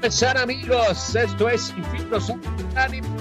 [0.00, 1.14] ¿Cómo están amigos?
[1.14, 2.40] Esto es Infiltro Son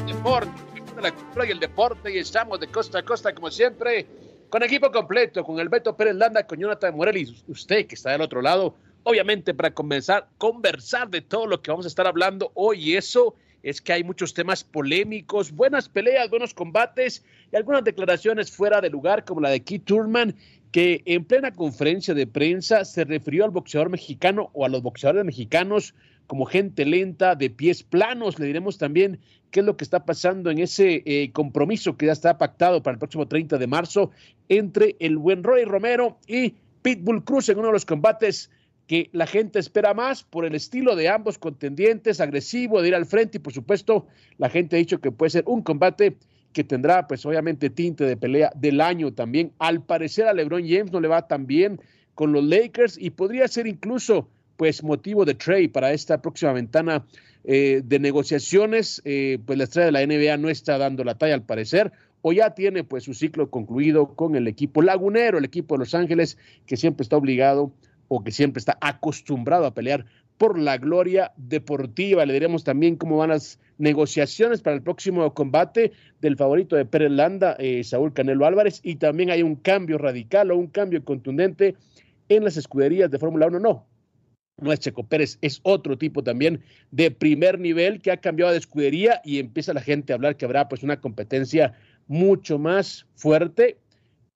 [0.08, 0.50] Deporte,
[0.96, 4.08] de la cultura y el deporte, y estamos de costa a costa como siempre,
[4.50, 8.22] con equipo completo, con el Beto Pérez Landa, con Jonathan Morelis, usted que está del
[8.22, 12.92] otro lado, obviamente para comenzar, conversar de todo lo que vamos a estar hablando hoy,
[12.92, 18.52] y eso es que hay muchos temas polémicos, buenas peleas, buenos combates y algunas declaraciones
[18.52, 20.34] fuera de lugar, como la de Keith Turman,
[20.72, 25.26] que en plena conferencia de prensa se refirió al boxeador mexicano o a los boxeadores
[25.26, 25.96] mexicanos
[26.28, 28.38] como gente lenta, de pies planos.
[28.38, 32.12] Le diremos también qué es lo que está pasando en ese eh, compromiso que ya
[32.12, 34.12] está pactado para el próximo 30 de marzo
[34.48, 38.52] entre el buen Roy Romero y Pitbull Cruz en uno de los combates
[38.86, 43.06] que la gente espera más por el estilo de ambos contendientes, agresivo, de ir al
[43.08, 44.06] frente y por supuesto
[44.38, 46.18] la gente ha dicho que puede ser un combate
[46.54, 49.52] que tendrá pues obviamente tinte de pelea del año también.
[49.60, 51.80] Al parecer a LeBron James no le va tan bien
[52.16, 57.06] con los Lakers y podría ser incluso pues motivo de trade para esta próxima ventana
[57.46, 61.36] eh, de negociaciones, eh, pues la estrella de la NBA no está dando la talla
[61.36, 65.76] al parecer, o ya tiene pues su ciclo concluido con el equipo lagunero, el equipo
[65.76, 67.72] de Los Ángeles, que siempre está obligado
[68.10, 70.06] o que siempre está acostumbrado a pelear
[70.40, 72.26] por la gloria deportiva.
[72.26, 75.92] Le diremos también cómo van las negociaciones para el próximo combate
[76.22, 80.50] del favorito de Pérez Landa, eh, Saúl Canelo Álvarez, y también hay un cambio radical
[80.50, 81.76] o un cambio contundente
[82.30, 83.60] en las escuderías de Fórmula 1.
[83.60, 83.86] No,
[84.62, 88.60] no es Checo Pérez, es otro tipo también de primer nivel que ha cambiado de
[88.60, 91.74] escudería y empieza la gente a hablar que habrá pues una competencia
[92.08, 93.78] mucho más fuerte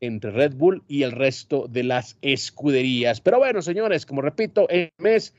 [0.01, 3.21] entre Red Bull y el resto de las escuderías.
[3.21, 5.33] Pero bueno, señores, como repito, el mes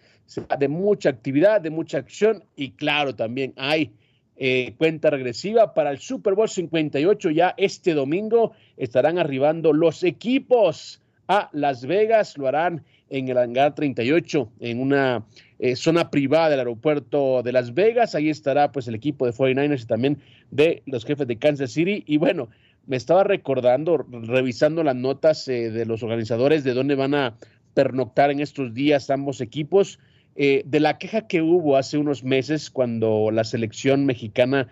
[0.59, 3.93] de mucha actividad, de mucha acción y claro, también hay
[4.37, 7.31] eh, cuenta regresiva para el Super Bowl 58.
[7.31, 13.75] Ya este domingo estarán arribando los equipos a Las Vegas, lo harán en el hangar
[13.75, 15.25] 38, en una
[15.59, 18.15] eh, zona privada del aeropuerto de Las Vegas.
[18.15, 20.19] Ahí estará pues el equipo de 49ers y también
[20.51, 22.03] de los jefes de Kansas City.
[22.07, 22.49] Y bueno,
[22.87, 27.37] me estaba recordando, revisando las notas eh, de los organizadores de dónde van a
[27.75, 29.99] pernoctar en estos días ambos equipos,
[30.37, 34.69] eh, de la queja que hubo hace unos meses cuando la selección mexicana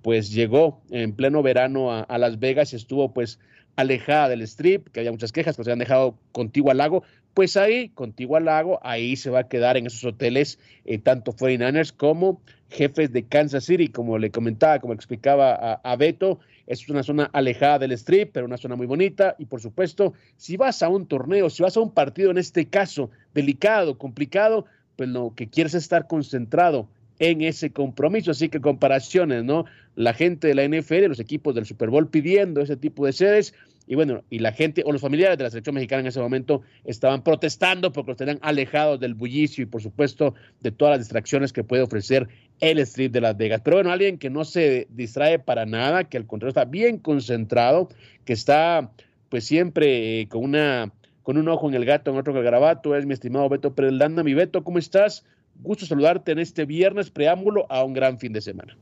[0.00, 3.38] pues llegó en pleno verano a, a Las Vegas y estuvo pues
[3.78, 7.56] alejada del strip, que había muchas quejas que se habían dejado contigo al lago, pues
[7.56, 11.92] ahí, contigo al lago, ahí se va a quedar en esos hoteles eh, tanto 49ers
[11.92, 17.30] como jefes de Kansas City, como le comentaba, como explicaba a, Beto, es una zona
[17.32, 21.06] alejada del strip, pero una zona muy bonita y por supuesto, si vas a un
[21.06, 24.66] torneo, si vas a un partido en este caso delicado, complicado,
[24.98, 26.88] pues lo que quieres es estar concentrado
[27.20, 28.32] en ese compromiso.
[28.32, 29.64] Así que comparaciones, ¿no?
[29.94, 33.54] La gente de la NFL, los equipos del Super Bowl pidiendo ese tipo de sedes,
[33.86, 36.62] y bueno, y la gente o los familiares de la selección mexicana en ese momento
[36.84, 41.52] estaban protestando porque los tenían alejados del bullicio y por supuesto de todas las distracciones
[41.52, 43.60] que puede ofrecer el Street de Las Vegas.
[43.64, 47.88] Pero bueno, alguien que no se distrae para nada, que al contrario está bien concentrado,
[48.24, 48.90] que está
[49.28, 50.92] pues siempre eh, con una
[51.28, 53.74] con un ojo en el gato, en otro en el garabato, es mi estimado Beto
[53.74, 54.24] Pérez Landa.
[54.24, 55.26] Mi Beto, ¿cómo estás?
[55.56, 58.78] Gusto saludarte en este viernes preámbulo a un gran fin de semana.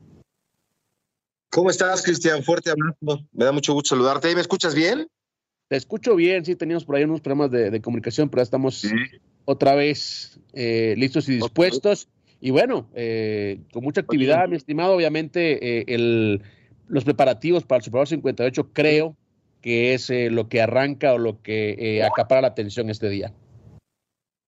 [1.50, 2.44] ¿Cómo estás, Cristian?
[2.44, 3.26] Fuerte abrazo.
[3.32, 4.32] Me da mucho gusto saludarte.
[4.32, 5.09] ¿Me escuchas bien?
[5.67, 8.87] Te escucho bien, sí, teníamos por ahí unos problemas de, comunicación, pero ya estamos
[9.44, 12.09] otra vez eh, listos y dispuestos.
[12.41, 16.43] Y bueno, eh, con mucha actividad, mi estimado, obviamente eh, el,
[16.87, 19.17] los preparativos para el Super Bowl 58 creo
[19.67, 23.35] que es lo que arranca o lo que acapara la atención este día.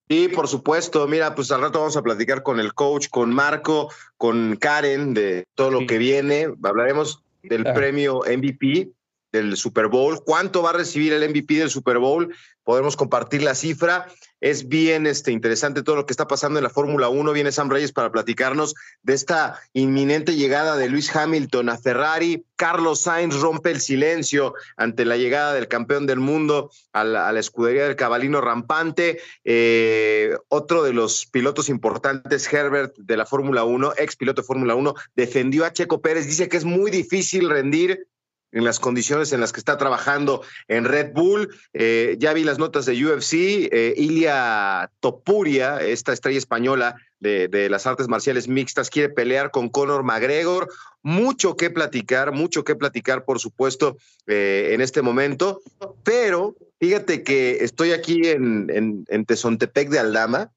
[0.09, 1.09] Sí, por supuesto.
[1.09, 5.43] Mira, pues al rato vamos a platicar con el coach, con Marco, con Karen de
[5.57, 6.47] todo lo que viene.
[6.63, 8.93] Hablaremos del premio MVP
[9.33, 10.23] del Super Bowl.
[10.25, 12.33] ¿Cuánto va a recibir el MVP del Super Bowl?
[12.63, 14.07] Podemos compartir la cifra.
[14.41, 17.33] Es bien este, interesante todo lo que está pasando en la Fórmula 1.
[17.33, 22.45] Viene Sam Reyes para platicarnos de esta inminente llegada de Luis Hamilton a Ferrari.
[22.55, 27.85] Carlos Sainz rompe el silencio ante la llegada del campeón del mundo a la, escudería
[27.85, 29.21] del cabalino rampante.
[29.45, 34.75] Eh, otro de los pilotos importantes, Herbert de la Fórmula 1, ex piloto de Fórmula
[34.75, 36.27] 1, defendió a Checo Pérez.
[36.27, 38.07] Dice que es muy difícil rendir
[38.53, 41.55] en las condiciones en las que está trabajando en Red Bull.
[41.73, 43.69] Eh, ya vi las notas de UFC.
[43.71, 50.05] Eh, Ilia Topuria, esta estrella española de, las artes marciales mixtas, quiere pelear con Conor
[50.05, 50.69] McGregor.
[51.03, 53.97] Mucho que platicar, mucho que platicar, por supuesto,
[54.27, 55.61] eh, en este momento.
[56.05, 60.51] Pero fíjate que estoy aquí en, en, en Tezontepec de Aldama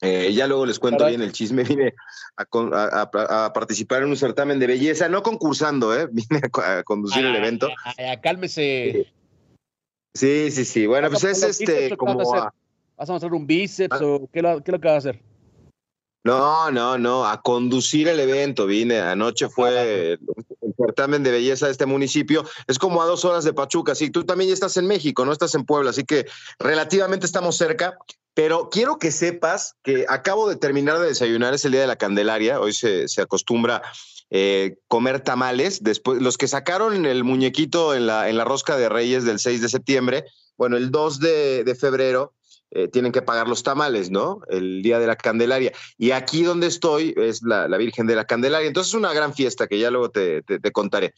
[0.00, 1.62] eh, ya luego les cuento bien el chisme.
[1.64, 1.94] Vine
[2.36, 6.08] a, participar en un certamen de belleza, no concursando, ¿eh?
[6.12, 7.68] vine a, conducir el evento.
[8.22, 9.12] cálmese.
[10.14, 10.86] Sí, sí, sí.
[10.86, 12.18] Bueno, pues es este como.
[12.96, 14.04] ¿Vas a mostrar un bíceps ah.
[14.04, 15.22] o qué, lo, qué es lo que vas a hacer?
[16.28, 19.00] No, no, no, a conducir el evento vine.
[19.00, 20.20] Anoche fue el,
[20.76, 22.44] certamen de belleza de este municipio.
[22.66, 23.94] Es como a dos horas de Pachuca.
[23.94, 26.26] Sí, tú también ya estás en México, no estás en Puebla, así que
[26.58, 27.96] relativamente estamos cerca.
[28.34, 31.96] Pero quiero que sepas que acabo de terminar de desayunar, es el día de la
[31.96, 33.82] Candelaria, hoy se, acostumbra
[34.30, 38.88] eh, comer tamales, después los que sacaron el muñequito en la, en la rosca de
[38.88, 40.24] Reyes del 6 de septiembre,
[40.58, 42.34] bueno, el 2 de, febrero
[42.70, 44.40] eh, tienen que pagar los tamales, ¿no?
[44.48, 45.72] El día de la Candelaria.
[45.96, 49.66] Y aquí donde estoy es la, Virgen de la Candelaria, entonces es una gran fiesta
[49.66, 51.14] que ya luego te contaré.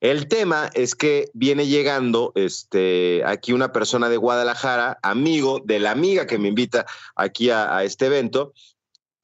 [0.00, 5.90] El tema es que viene llegando este, aquí una persona de Guadalajara, amigo de la
[5.90, 6.86] amiga que me invita
[7.16, 8.52] aquí a, este evento,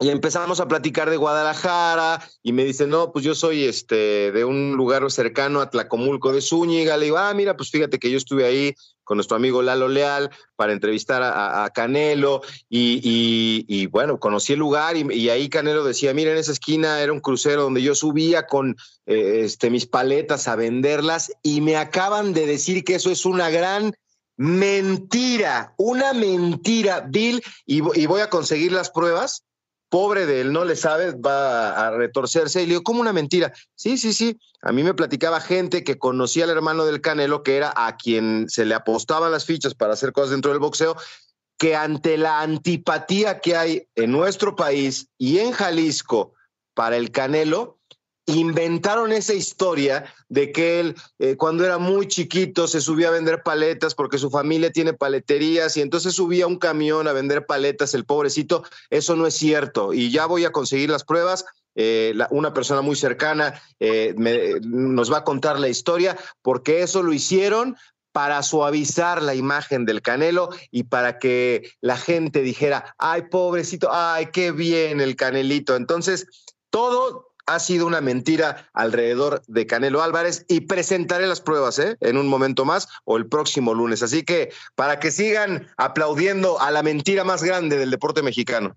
[0.00, 4.44] y empezamos a platicar de Guadalajara y me dice, no, pues yo soy este, de
[4.44, 6.96] un lugar cercano a Tlacomulco de Zúñiga.
[6.96, 8.74] Le digo, ah, mira, pues fíjate que yo estuve ahí
[9.04, 15.28] con nuestro amigo Lalo Leal para entrevistar a, Canelo y, bueno, conocí el lugar y,
[15.28, 19.42] ahí Canelo decía, mira, en esa esquina era un crucero donde yo subía con eh,
[19.44, 23.94] este, mis paletas a venderlas y me acaban de decir que eso es una gran
[24.36, 29.44] mentira, una mentira, Bill, y voy a conseguir las pruebas
[29.94, 32.60] pobre de él, no le sabe, va a retorcerse.
[32.60, 33.52] Y le digo, ¿cómo una mentira?
[33.76, 34.40] Sí, sí, sí.
[34.60, 38.46] A mí me platicaba gente que conocía al hermano del Canelo, que era a quien
[38.48, 40.96] se le apostaban las fichas para hacer cosas dentro del boxeo,
[41.58, 46.32] que ante la antipatía que hay en nuestro país y en Jalisco
[46.74, 47.78] para el Canelo,
[48.26, 53.42] inventaron esa historia de que él eh, cuando era muy chiquito se subía a vender
[53.42, 58.04] paletas porque su familia tiene paleterías y entonces subía un camión a vender paletas el
[58.04, 58.64] pobrecito.
[58.88, 61.44] Eso no es cierto y ya voy a conseguir las pruebas.
[61.76, 64.14] Eh, una persona muy cercana eh,
[64.62, 67.76] nos va a contar la historia porque eso lo hicieron
[68.12, 74.26] para suavizar la imagen del Canelo y para que la gente dijera, ay, pobrecito, ay,
[74.32, 75.74] qué bien el Canelito.
[75.74, 76.28] Entonces,
[76.70, 81.96] todo ha sido una mentira alrededor de Canelo Álvarez y presentaré las pruebas ¿eh?
[82.00, 84.02] en un momento más o el próximo lunes.
[84.02, 88.76] Así que para que sigan aplaudiendo a la mentira más grande del deporte mexicano.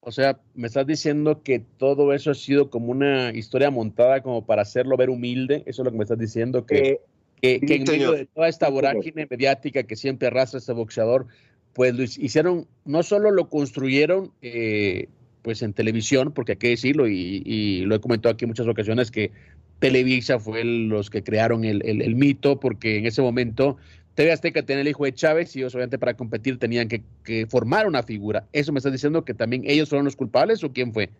[0.00, 4.46] O sea, me estás diciendo que todo eso ha sido como una historia montada como
[4.46, 5.64] para hacerlo ver humilde.
[5.66, 7.00] Eso es lo que me estás diciendo, que,
[7.42, 11.26] eh, que, en medio de toda esta vorágine mediática que siempre arrastra este boxeador,
[11.72, 15.08] pues lo hicieron, no solo lo construyeron eh,
[15.46, 19.12] pues en televisión, porque hay que decirlo, y, lo he comentado aquí en muchas ocasiones,
[19.12, 19.30] que
[19.78, 23.76] Televisa fue los que crearon el, mito, porque en ese momento
[24.16, 27.86] TV Azteca tenía el hijo de Chávez y ellos obviamente para competir tenían que, formar
[27.86, 28.48] una figura.
[28.52, 31.10] ¿Eso me estás diciendo que también ellos fueron los culpables o quién fue?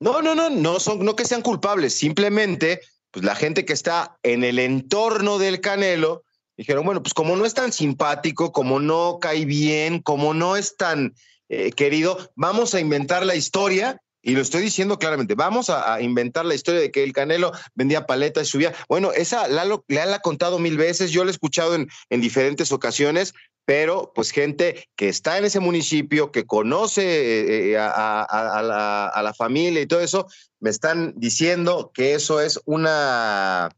[0.00, 2.80] No, no, no, no son, no que sean culpables, simplemente
[3.12, 6.24] pues la gente que está en el entorno del Canelo
[6.56, 10.76] dijeron, bueno, pues como no es tan simpático, como no cae bien, como no es
[10.76, 11.14] tan
[11.52, 16.46] eh, querido, vamos a inventar la historia y lo estoy diciendo claramente, vamos a, inventar
[16.46, 18.72] la historia de que el Canelo vendía paletas y subía.
[18.88, 23.34] Bueno, esa le ha contado mil veces, yo la he escuchado en, en, diferentes ocasiones,
[23.64, 29.22] pero pues gente que está en ese municipio, que conoce eh, eh, a, la, a,
[29.22, 30.28] la, familia y todo eso,
[30.60, 33.70] me están diciendo que eso es una,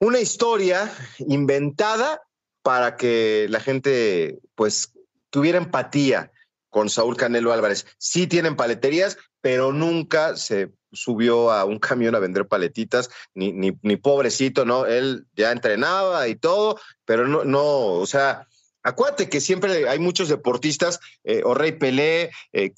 [0.00, 2.20] una historia inventada
[2.62, 4.92] para que la gente pues
[5.30, 6.32] tuviera empatía
[6.70, 7.86] con Saúl Canelo Álvarez.
[7.98, 13.96] Sí tienen paleterías, pero nunca se subió a un camión a vender paletitas, ni, ni,
[13.96, 14.86] pobrecito, ¿no?
[14.86, 18.46] Él ya entrenaba y todo, pero no, no, o sea,
[18.84, 22.72] Acuérdate que siempre hay muchos deportistas, eh, o Rey Pelé, eh,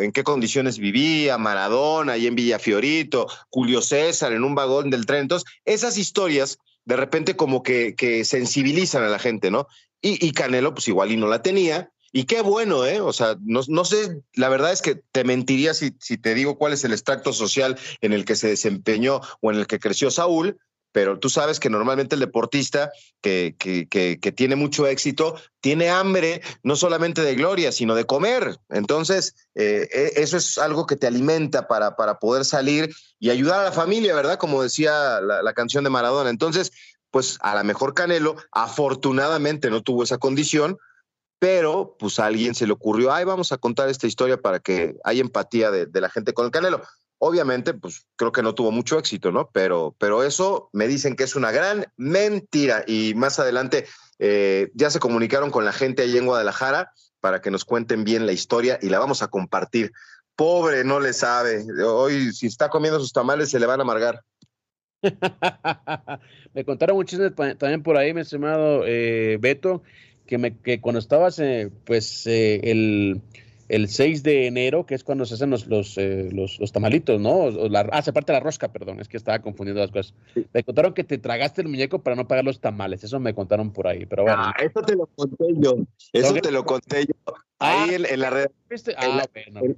[0.00, 5.20] en qué condiciones vivía, Maradona, ahí en Villafiorito, Julio César en un vagón del tren.
[5.20, 9.68] Entonces, esas historias de repente como que, que sensibilizan a la gente, ¿no?
[10.00, 13.00] Y, y Canelo, pues igual y no la tenía, y qué bueno, ¿eh?
[13.00, 16.56] O sea, no, no sé, la verdad es que te mentiría si, si, te digo
[16.56, 20.10] cuál es el extracto social en el que se desempeñó o en el que creció
[20.10, 20.58] Saúl,
[20.92, 26.40] pero tú sabes que normalmente el deportista que, que, que, tiene mucho éxito tiene hambre
[26.62, 28.58] no solamente de gloria, sino de comer.
[28.70, 33.60] Entonces, eh, e, eso es algo que te alimenta para, para poder salir y ayudar
[33.60, 34.38] a la familia, ¿verdad?
[34.38, 36.30] Como decía la, la canción de Maradona.
[36.30, 36.72] Entonces,
[37.10, 40.78] pues a lo mejor Canelo afortunadamente no tuvo esa condición,
[41.38, 44.96] pero pues a alguien se le ocurrió, ay, vamos a contar esta historia para que
[45.04, 46.82] haya empatía de, la gente con el Canelo.
[47.18, 49.50] Obviamente, pues creo que no tuvo mucho éxito, ¿no?
[49.52, 53.86] Pero, pero eso me dicen que es una gran mentira y más adelante
[54.18, 58.26] eh, ya se comunicaron con la gente ahí en Guadalajara para que nos cuenten bien
[58.26, 59.92] la historia y la vamos a compartir.
[60.36, 61.64] Pobre, no le sabe.
[61.84, 64.22] Hoy, si está comiendo sus tamales, se le van a amargar.
[66.54, 67.06] me contaron un
[67.56, 69.82] también por ahí, mi estimado eh, Beto,
[70.28, 73.22] que, me, que cuando estabas, eh, pues, eh, el,
[73.68, 77.18] el 6 de enero, que es cuando se hacen los, los, eh, los, los tamalitos,
[77.18, 77.34] ¿no?
[77.34, 80.14] O la, ah, se parte la rosca, perdón, es que estaba confundiendo las cosas.
[80.52, 83.72] Me contaron que te tragaste el muñeco para no pagar los tamales, eso me contaron
[83.72, 84.38] por ahí, pero bueno.
[84.38, 85.78] Ah, eso te lo conté yo,
[86.12, 87.34] eso te lo conté yo.
[87.58, 88.50] Ahí ah, en, en, la red.
[88.96, 89.76] Ah, bueno,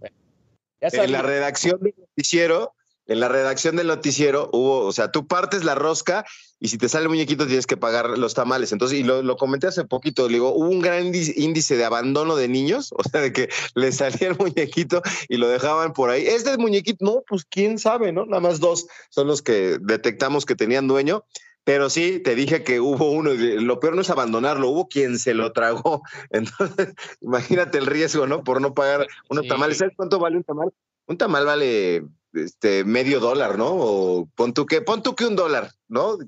[0.80, 2.74] en la redacción del noticiero
[3.10, 6.24] en la redacción del noticiero hubo, o sea, tú partes la rosca
[6.60, 8.70] y si te sale el muñequito tienes que pagar los tamales.
[8.70, 12.36] Entonces, y lo, lo comenté hace poquito, le digo, hubo un gran índice de abandono
[12.36, 16.24] de niños, o sea, de que le salía el muñequito y lo dejaban por ahí.
[16.24, 18.26] Este muñequito, no, pues quién sabe, ¿no?
[18.26, 21.24] Nada más dos son los que detectamos que tenían dueño.
[21.64, 25.34] Pero sí, te dije que hubo uno, lo peor no es abandonarlo, hubo quien se
[25.34, 26.02] lo tragó.
[26.30, 28.44] Entonces, imagínate el riesgo, ¿no?
[28.44, 29.48] Por no pagar unos sí.
[29.48, 29.78] tamales.
[29.78, 30.72] ¿Sabes cuánto vale un tamal?
[31.06, 33.68] Un tamal vale este, medio dólar, ¿no?
[33.72, 36.18] O pon tú que, pon tú que un dólar, ¿no?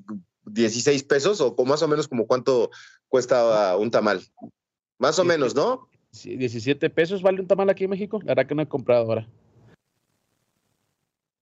[0.45, 2.71] 16 pesos o más o menos como cuánto
[3.09, 4.23] cuesta un tamal.
[4.99, 5.89] Más o menos, ¿no?
[6.13, 8.19] 17 pesos vale un tamal aquí en México.
[8.21, 9.29] La verdad que no he comprado ahora.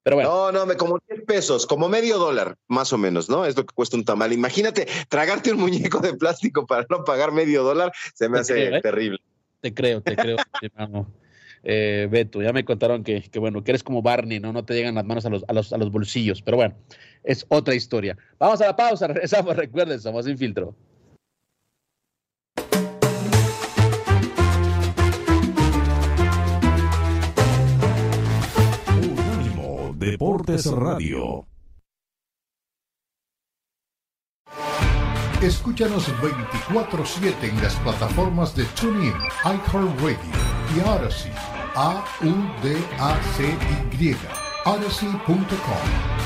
[0.03, 0.31] Pero bueno.
[0.31, 3.45] No, no, me como 10 pesos, como medio dólar, más o menos, ¿no?
[3.45, 4.33] Es lo que cuesta un tamal.
[4.33, 8.55] Imagínate, tragarte un muñeco de plástico para no pagar medio dólar, se me te hace
[8.55, 8.81] creo, ¿eh?
[8.81, 9.19] terrible.
[9.61, 11.20] Te creo, te creo, hermano
[11.63, 12.43] eh, Beto.
[12.43, 14.53] Ya me contaron que, que, bueno, que eres como Barney, ¿no?
[14.53, 16.43] No te llegan las manos a los, a, los, a los bolsillos.
[16.43, 16.75] Pero bueno,
[17.25, 18.17] es otra historia.
[18.39, 19.57] Vamos a la pausa, regresamos.
[19.57, 20.75] Recuerden, somos Sin Filtro.
[29.03, 31.47] Unánimo Deportes Radio.
[35.43, 40.19] Escúchanos 24-7 en las plataformas de TuneIn, iHeartRadio
[40.77, 41.33] y Odyssey.
[41.75, 43.37] A-U-D-A-C-Y.
[44.65, 46.21] Odyssey.com.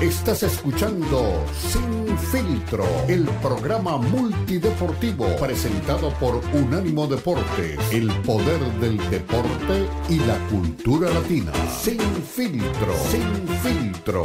[0.00, 9.88] Estás escuchando Sin Filtro, el programa multideportivo presentado por Unánimo Deporte, el poder del deporte
[10.10, 11.52] y la cultura latina.
[11.68, 14.22] Sin Filtro, Sin Filtro.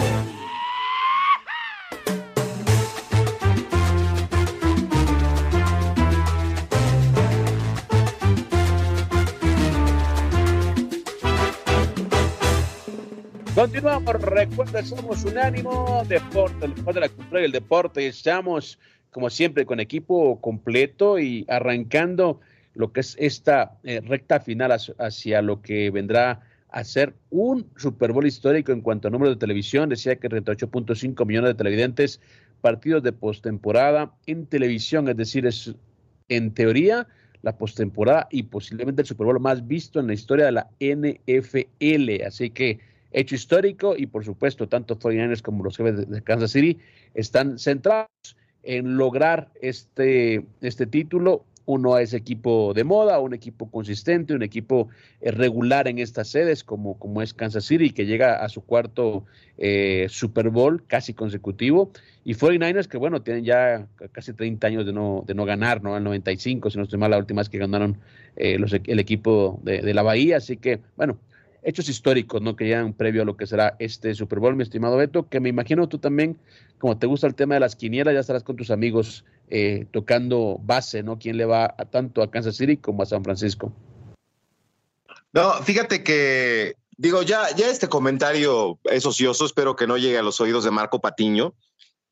[13.62, 18.08] Continuamos, recuerda, somos Unánimo Deporte, el de la cultura y el deporte.
[18.08, 18.80] Estamos,
[19.12, 22.39] como siempre, con equipo completo y arrancando
[22.74, 26.41] lo que es esta eh, recta final hacia lo que vendrá
[26.72, 29.89] a ser un Super Bowl histórico en cuanto a número de televisión.
[29.89, 32.20] Decía que 38.5 millones de televidentes,
[32.62, 35.75] partidos de postemporada en televisión, es decir, es
[36.30, 37.08] en teoría
[37.44, 42.25] la postemporada y posiblemente el Super Bowl más visto en la historia de la NFL.
[42.25, 46.80] Así que hecho histórico y por supuesto tanto 49ers como los jefes de Kansas City
[47.13, 48.10] están centrados
[48.63, 51.46] en lograr este, este título.
[51.65, 54.89] Uno es equipo de moda, un equipo consistente, un equipo
[55.22, 59.25] eh, regular en estas sedes como, como es Kansas City, que llega a su cuarto
[59.58, 61.91] eh, Super Bowl casi consecutivo.
[62.25, 65.96] Y 49ers que bueno, tienen ya casi 30 años de no, de no ganar, ¿no?
[65.96, 67.98] Al 95, si no estoy mal, la última vez que ganaron
[68.36, 70.38] eh, los, el equipo de la Bahía.
[70.38, 71.20] Así que bueno,
[71.63, 72.56] hechos históricos, ¿no?
[72.56, 75.50] Que llegan previo a lo que será este Super Bowl, mi estimado Beto, que me
[75.50, 76.39] imagino tú también,
[76.80, 80.58] como te gusta el tema de las quinielas, ya estarás con tus amigos eh, tocando
[80.62, 81.20] base, ¿no?
[81.20, 83.74] ¿Quién le va tanto a Kansas City como a San Francisco?
[85.34, 90.24] No, fíjate que, digo, ya, ya este comentario es ocioso, espero que no llegue a
[90.24, 91.53] los oídos de Marco Patiño.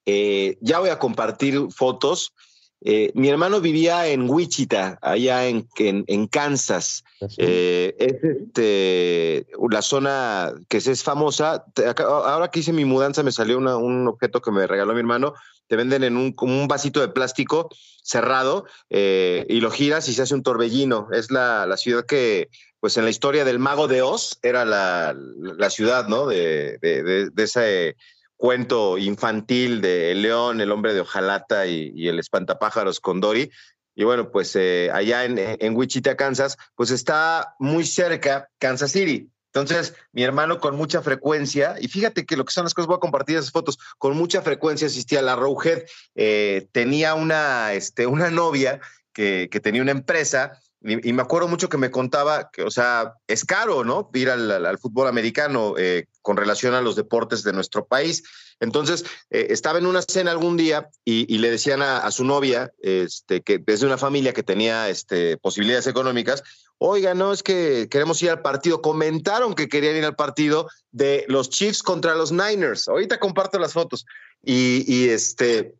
[0.06, 2.34] Eh, ya voy a compartir fotos
[2.82, 7.04] Eh, mi hermano vivía en Wichita, allá en, en, Kansas.
[7.38, 11.66] Eh, es este, la zona que es famosa.
[11.98, 15.34] Ahora que hice mi mudanza me salió un objeto que me regaló mi hermano.
[15.68, 17.70] Te venden en un, como un vasito de plástico
[18.02, 21.10] cerrado eh, y lo giras y se hace un torbellino.
[21.12, 25.16] Es la, la, ciudad que, pues en la historia del mago de Oz, era la,
[25.16, 26.26] la ciudad, ¿no?
[26.26, 27.98] De, de, de, de ese
[28.40, 33.52] cuento infantil de El León, el hombre de hojalata y, el espantapájaros con Dory.
[33.96, 39.30] Y bueno, pues eh, allá en, en, Wichita, Kansas, pues está muy cerca Kansas City.
[39.54, 42.96] Entonces, mi hermano con mucha frecuencia, y fíjate que lo que son las cosas, voy
[42.96, 45.84] a compartir esas fotos, con mucha frecuencia asistía a la Rowhead,
[46.16, 48.80] eh, tenía una, este, una novia
[49.12, 53.14] que, que tenía una empresa y, me acuerdo mucho que me contaba que, o sea,
[53.28, 54.10] es caro, ¿no?
[54.14, 58.24] Ir al, fútbol americano eh, con relación a los deportes de nuestro país.
[58.62, 63.42] Entonces, eh, estaba en una cena algún día y, le decían a, su novia, este,
[63.42, 66.44] que es de una familia que tenía este, posibilidades económicas,
[66.78, 68.82] oiga, no, es que queremos ir al partido.
[68.82, 72.88] Comentaron que querían ir al partido de los Chiefs contra los Niners.
[72.88, 74.06] Ahorita comparto las fotos.
[74.44, 75.76] Y, y este,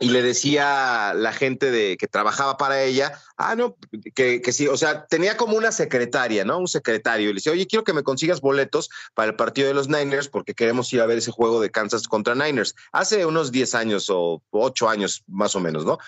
[0.00, 3.76] y le decía la gente de que trabajaba para ella, ah, no,
[4.14, 6.58] que, que, sí, o sea, tenía como una secretaria, ¿no?
[6.58, 7.26] Un secretario.
[7.26, 10.28] Y le decía, oye, quiero que me consigas boletos para el partido de los Niners
[10.28, 12.76] porque queremos ir a ver ese juego de Kansas contra Niners.
[12.92, 15.98] Hace unos 10 años o 8 años más o menos, ¿no?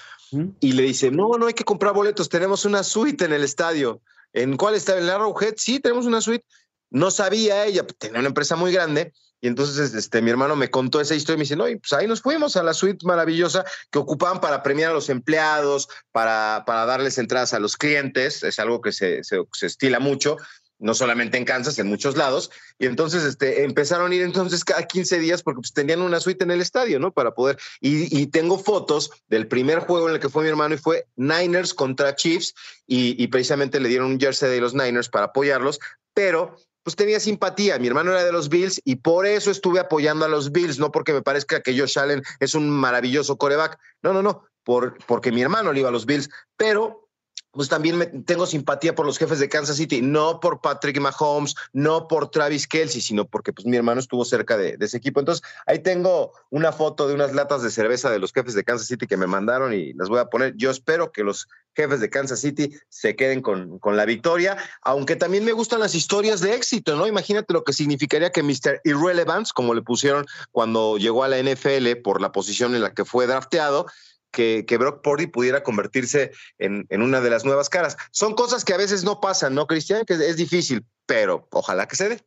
[0.60, 4.00] Y le dice, no, no hay que comprar boletos, tenemos una suite en el estadio.
[4.32, 4.96] ¿En cuál está?
[4.96, 5.54] ¿En el Arrowhead?
[5.56, 6.44] Sí, tenemos una suite.
[6.90, 11.00] No sabía ella, tenía una empresa muy grande y entonces este, mi hermano me contó
[11.00, 13.64] esa historia y me dice, no, y pues ahí nos fuimos a la suite maravillosa
[13.90, 18.58] que ocupaban para premiar a los empleados, para, para darles entradas a los clientes, es
[18.58, 20.36] algo que se, se, estila mucho,
[20.78, 22.50] no solamente en Kansas, en muchos lados.
[22.78, 26.44] Y entonces este, empezaron a ir entonces cada 15 días porque pues, tenían una suite
[26.44, 27.12] en el estadio, ¿no?
[27.12, 27.58] Para poder.
[27.80, 31.06] Y, y, tengo fotos del primer juego en el que fue mi hermano y fue
[31.16, 32.54] Niners contra Chiefs
[32.86, 35.80] y, y precisamente le dieron un jersey de los Niners para apoyarlos,
[36.14, 37.78] pero pues tenía simpatía.
[37.78, 40.90] Mi hermano era de los Bills y por eso estuve apoyando a los Bills, no
[40.90, 43.78] porque me parezca que Josh Allen es un maravilloso coreback.
[44.02, 47.09] No, no, no, por, porque mi hermano le iba a los Bills, pero
[47.52, 51.54] pues también me, tengo simpatía por los jefes de Kansas City, no por Patrick Mahomes,
[51.72, 55.20] no por Travis Kelsey, sino porque pues mi hermano estuvo cerca de, ese equipo.
[55.20, 58.86] Entonces, ahí tengo una foto de unas latas de cerveza de los jefes de Kansas
[58.86, 60.54] City que me mandaron y las voy a poner.
[60.56, 65.16] Yo espero que los jefes de Kansas City se queden con, con la victoria, aunque
[65.16, 67.06] también me gustan las historias de éxito, ¿no?
[67.06, 68.80] Imagínate lo que significaría que Mr.
[68.84, 73.04] Irrelevance, como le pusieron cuando llegó a la NFL por la posición en la que
[73.04, 73.86] fue drafteado,
[74.30, 77.96] que, Brock Purdy pudiera convertirse en, una de las nuevas caras.
[78.10, 80.04] Son cosas que a veces no pasan, ¿no, Cristian?
[80.04, 82.20] Que es difícil, pero ojalá que se dé.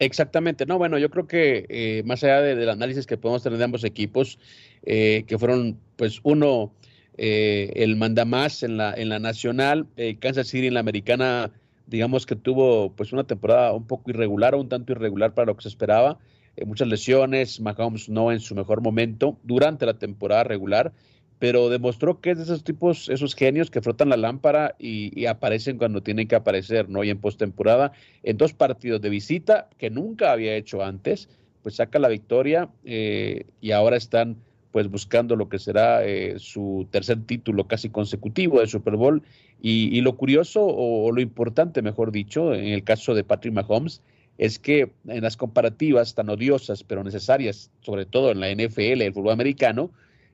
[0.00, 3.64] Exactamente, no, bueno, yo creo que eh, más allá del análisis que podemos tener de
[3.64, 4.38] ambos equipos,
[4.84, 6.72] eh, que fueron, pues, uno,
[7.16, 9.88] eh, el mandamás en la, en la nacional,
[10.20, 11.50] Kansas City en la americana,
[11.86, 15.56] digamos que tuvo, pues, una temporada un poco irregular o un tanto irregular para lo
[15.56, 16.18] que se esperaba,
[16.64, 20.92] muchas lesiones, Mahomes no en su mejor momento durante la temporada regular,
[21.38, 25.78] pero demostró que es de esos tipos, esos genios que frotan la lámpara y, aparecen
[25.78, 27.04] cuando tienen que aparecer, ¿no?
[27.04, 31.28] Y en postemporada, en dos partidos de visita que nunca había hecho antes,
[31.62, 34.36] pues saca la victoria eh, y ahora están
[34.72, 39.22] pues buscando lo que será eh, su tercer título casi consecutivo de Super Bowl.
[39.60, 44.02] Y, lo curioso, o, lo importante, mejor dicho, en el caso de Patrick Mahomes,
[44.36, 49.12] es que en las comparativas tan odiosas pero necesarias, sobre todo en la NFL, el
[49.12, 49.90] fútbol americano,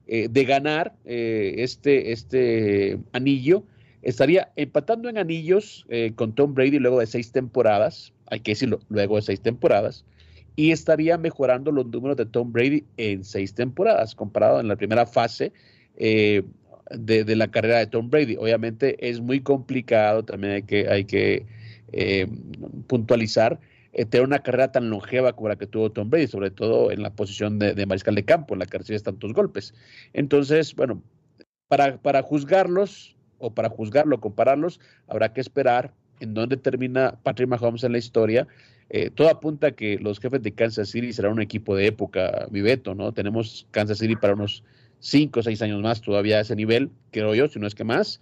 [0.07, 3.65] eh, de ganar eh, este, este anillo,
[4.03, 8.81] estaría empatando en anillos eh, con Tom Brady luego de seis temporadas, hay que decirlo,
[8.91, 10.05] luego de seis temporadas,
[10.57, 15.07] y estaría mejorando los números de Tom Brady en seis temporadas, comparado en la primera
[15.07, 15.53] fase
[15.97, 16.45] de,
[16.91, 18.37] de, la carrera de Tom Brady.
[18.37, 21.47] Obviamente es muy complicado, también hay que, hay que
[22.87, 23.59] puntualizar
[23.95, 27.03] eh, tener una carrera tan longeva como la que tuvo Tom Brady, sobre todo en
[27.03, 29.73] la posición de, mariscal de campo, en la que recibes tantos golpes.
[30.13, 31.03] Entonces, bueno,
[31.69, 37.85] para, para juzgarlos o para juzgarlo, compararlos, habrá que esperar en dónde termina Patrick Mahomes
[37.85, 38.49] en la historia.
[38.91, 42.49] Eh, todo apunta a que los jefes de Kansas City serán un equipo de época,
[42.51, 42.61] mi
[42.97, 43.13] ¿no?
[43.13, 44.65] Tenemos Kansas City para unos
[44.99, 47.85] cinco o seis años más todavía a ese nivel, creo yo, si no es que
[47.85, 48.21] más.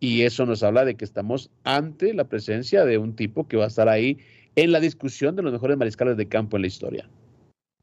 [0.00, 3.64] Y eso nos habla de que estamos ante la presencia de un tipo que va
[3.64, 4.18] a estar ahí
[4.56, 7.08] en la discusión de los mejores mariscales de campo en la historia.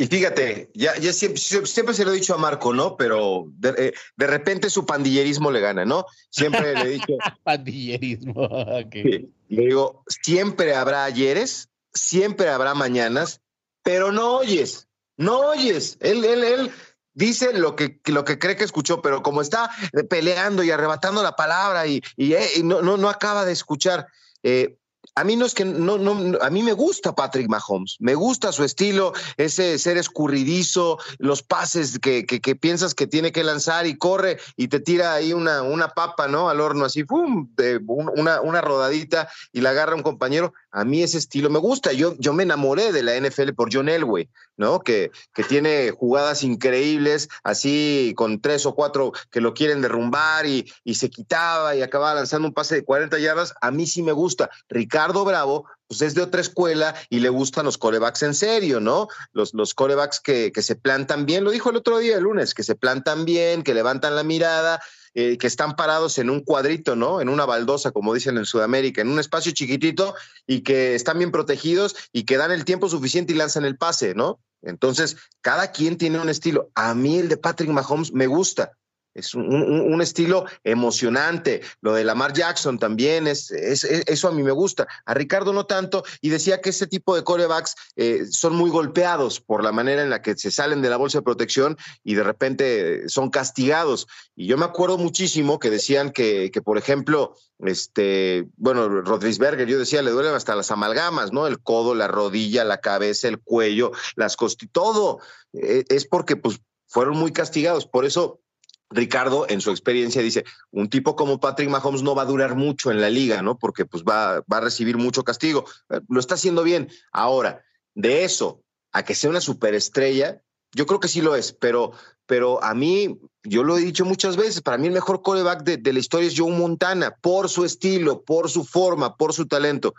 [0.02, 2.96] Y fíjate, ya, ya siempre, se lo he dicho a Marco, ¿no?
[2.96, 6.06] Pero de, eh, repente su pandillerismo le gana, ¿no?
[6.30, 7.18] Siempre le he dicho.
[7.44, 8.48] pandillerismo.
[9.52, 13.42] Le digo, siempre habrá ayeres, siempre habrá mañanas,
[13.82, 15.98] pero no oyes, no oyes.
[16.02, 16.72] Él, él, él
[17.14, 19.72] dice lo que, lo que cree que escuchó, pero como está
[20.08, 24.06] peleando y arrebatando la palabra y, y, eh, no, no, no acaba de escuchar.
[24.44, 24.78] Eh,
[25.16, 28.52] a mí no es que no, no, a mí me gusta Patrick Mahomes, me gusta
[28.52, 33.98] su estilo, ese ser escurridizo, los pases que, que, piensas que tiene que lanzar y
[33.98, 36.50] corre y te tira ahí una, una papa, ¿no?
[36.50, 37.50] Al horno, así, ¡pum!
[37.88, 40.54] Una, una rodadita y la agarra un compañero.
[40.72, 41.94] A mí ese estilo me gusta.
[41.94, 44.80] Yo, yo me enamoré de la NFL por John Elway, ¿no?
[44.80, 50.72] Que, que tiene jugadas increíbles, así con tres o cuatro que lo quieren derrumbar y,
[50.84, 53.54] y se quitaba y acababa lanzando un pase de 40 yardas.
[53.62, 54.50] A mí sí me gusta.
[54.70, 59.08] Ricardo Bravo, pues es de otra escuela y le gustan los corebacks en serio, ¿no?
[59.32, 62.54] Los, los corebacks que, que se plantan bien, lo dijo el otro día, el lunes,
[62.54, 64.80] que se plantan bien, que levantan la mirada,
[65.16, 67.20] eh, que están parados en un cuadrito, ¿no?
[67.20, 70.14] En una baldosa, como dicen en Sudamérica, en un espacio chiquitito
[70.46, 74.14] y que están bien protegidos y que dan el tiempo suficiente y lanzan el pase,
[74.14, 74.40] ¿no?
[74.62, 76.70] Entonces, cada quien tiene un estilo.
[76.76, 78.74] A mí el de Patrick Mahomes me gusta.
[79.20, 81.62] Es un, estilo emocionante.
[81.82, 84.88] Lo de Lamar Jackson también es, eso a mí me gusta.
[85.06, 86.04] A Ricardo no tanto.
[86.22, 90.10] Y decía que ese tipo de corebacks eh, son muy golpeados por la manera en
[90.10, 94.08] la que se salen de la bolsa de protección y de repente son castigados.
[94.36, 99.80] Y yo me acuerdo muchísimo que decían que, que por ejemplo, este, bueno, Rodríguez yo
[99.80, 101.48] decía, le duelen hasta las amalgamas, ¿no?
[101.48, 105.20] El codo, la rodilla, la cabeza, el cuello, las costillas, todo.
[105.54, 107.86] Eh, es porque, pues, fueron muy castigados.
[107.86, 108.42] Por eso
[108.90, 112.92] Ricardo, en su experiencia, dice, un tipo como Patrick Mahomes no va a durar mucho
[112.92, 113.58] en la liga, ¿no?
[113.58, 115.66] Porque pues va, va a recibir mucho castigo.
[115.90, 116.90] Eh, lo está haciendo bien.
[117.12, 120.42] Ahora, de eso a que sea una superestrella,
[120.74, 121.92] yo creo que sí lo es, pero,
[122.26, 125.78] pero a mí, yo lo he dicho muchas veces, para mí el mejor coreback de,
[125.78, 129.94] de la historia es Joe Montana, por su estilo, por su forma, por su talento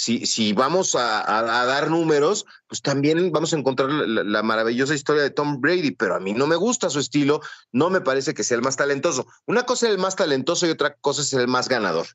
[0.00, 5.28] si, si vamos a, dar números, pues también vamos a encontrar la, maravillosa historia de
[5.28, 8.56] Tom Brady, pero a mí no me gusta su estilo, no me parece que sea
[8.56, 9.26] el más talentoso.
[9.44, 12.06] Una cosa es el más talentoso y otra cosa es el más ganador.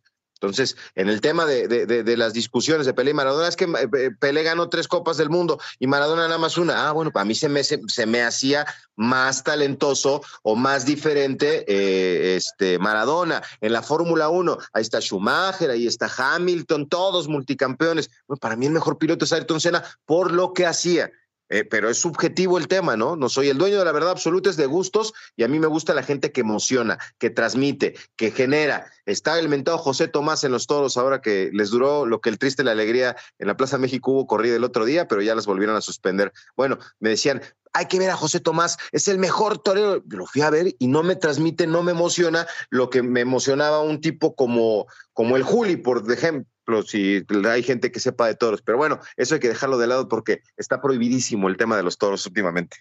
[0.45, 4.43] Entonces, en el tema de, las discusiones de Pelé y Maradona, es que eh, Pelé
[4.43, 6.87] ganó tres copas del mundo y Maradona nada más una.
[6.87, 12.35] Ah, bueno, para mí se me, se, me hacía más talentoso o más diferente eh,
[12.35, 13.41] este Maradona.
[13.61, 18.09] En la Fórmula 1, ahí está Schumacher, ahí está Hamilton, todos multicampeones.
[18.27, 21.11] Bueno, para mí el mejor piloto es Ayrton Senna por lo que hacía.
[21.49, 23.15] Eh, pero es subjetivo el tema, ¿no?
[23.15, 25.67] No soy el dueño de la verdad absoluta, es de gustos y a mí me
[25.67, 28.91] gusta la gente que emociona, que transmite, que genera.
[29.05, 32.39] Está el mentado José Tomás en los toros ahora que les duró lo que el
[32.39, 35.45] triste la alegría en la Plaza México hubo corrida el otro día, pero ya las
[35.45, 36.33] volvieron a suspender.
[36.55, 37.41] Bueno, me decían,
[37.73, 40.01] hay que ver a José Tomás, es el mejor torero.
[40.09, 43.81] Lo fui a ver y no me transmite, no me emociona lo que me emocionaba
[43.81, 46.49] un tipo como, como el Juli, por ejemplo
[46.85, 48.61] si hay gente que sepa de toros.
[48.61, 51.97] Pero bueno, eso hay que dejarlo de lado porque está prohibidísimo el tema de los
[51.97, 52.77] toros últimamente.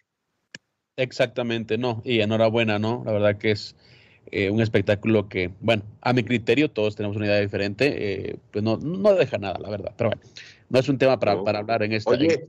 [0.96, 2.02] Exactamente, no.
[2.04, 3.02] Y enhorabuena, ¿no?
[3.04, 3.74] La verdad que es
[4.30, 8.62] eh, un espectáculo que, bueno, a mi criterio, todos tenemos una idea diferente, eh, pues
[8.62, 9.92] no, no deja nada, la verdad.
[9.96, 10.22] Pero bueno,
[10.70, 12.10] no es un tema para, para hablar en esta.
[12.10, 12.48] Oye,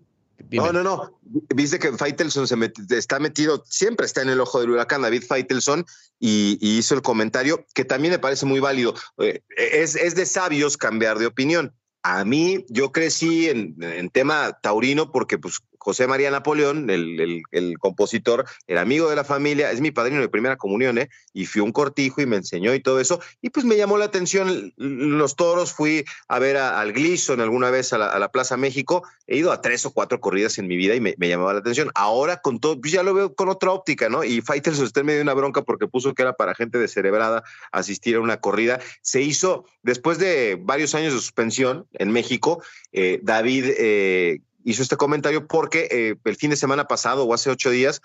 [0.52, 1.20] no, no, no.
[1.56, 2.56] Viste que Faitelson se
[2.98, 5.86] está metido, siempre está en el ojo del huracán, David Faitelson,
[6.20, 8.94] y, hizo el comentario que también me parece muy válido.
[9.18, 11.74] Eh, es, es de sabios cambiar de opinión.
[12.04, 17.78] A mí, yo crecí en, en, tema taurino porque pues José María Napoleón, el, el,
[17.78, 21.10] compositor, era amigo de la familia, es mi padrino de primera comunión, ¿eh?
[21.32, 24.06] y fui un cortijo y me enseñó y todo eso, y pues me llamó la
[24.06, 29.38] atención los toros, fui a ver al Gleason alguna vez a la, Plaza México, he
[29.38, 31.92] ido a tres o cuatro corridas en mi vida y me, llamaba la atención.
[31.94, 34.24] Ahora con todo, pues ya lo veo con otra óptica, ¿no?
[34.24, 38.16] Y Fighters usted me dio una bronca porque puso que era para gente descerebrada asistir
[38.16, 38.80] a una corrida.
[39.04, 43.66] Se hizo, después de varios años de suspensión en México, eh, David...
[43.78, 48.02] Eh, hizo este comentario porque eh, el fin de semana pasado o hace ocho días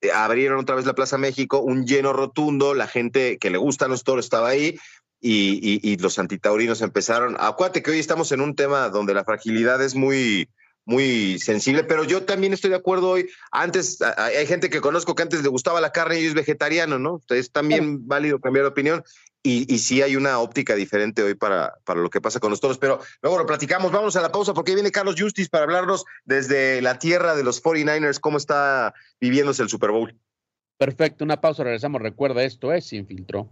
[0.00, 3.90] eh, abrieron otra vez la Plaza México, un lleno rotundo, la gente que le gustan
[3.90, 4.78] los toros estaba ahí
[5.20, 7.36] y, y, los antitaurinos empezaron.
[7.40, 10.48] Acuérdate que hoy estamos en un tema donde la fragilidad es muy,
[10.84, 13.28] muy sensible, pero yo también estoy de acuerdo hoy.
[13.50, 17.20] Antes, hay gente que conozco que antes le gustaba la carne y es vegetariano, ¿no?
[17.30, 19.04] Es también válido cambiar de opinión
[19.48, 22.60] y, y, sí hay una óptica diferente hoy para, para lo que pasa con los
[22.60, 23.90] toros, pero luego lo platicamos.
[23.90, 27.62] Vamos a la pausa porque viene Carlos Justice para hablarnos desde la tierra de los
[27.62, 30.14] 49ers, cómo está viviéndose el Super Bowl.
[30.76, 32.02] Perfecto, una pausa, regresamos.
[32.02, 33.48] Recuerda, esto es Sin Filtro.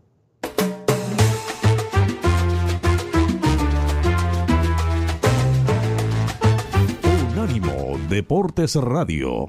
[7.33, 9.49] Unánimo Deportes Radio.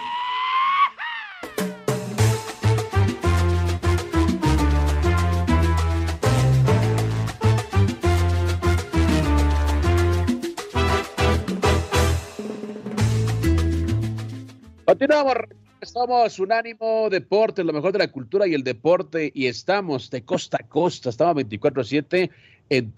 [15.01, 15.33] Continuamos,
[15.81, 20.59] estamos Unánimo Deporte, lo mejor de la cultura y el deporte, y estamos de costa
[20.61, 22.29] a costa, estamos 24-7
[22.69, 22.93] en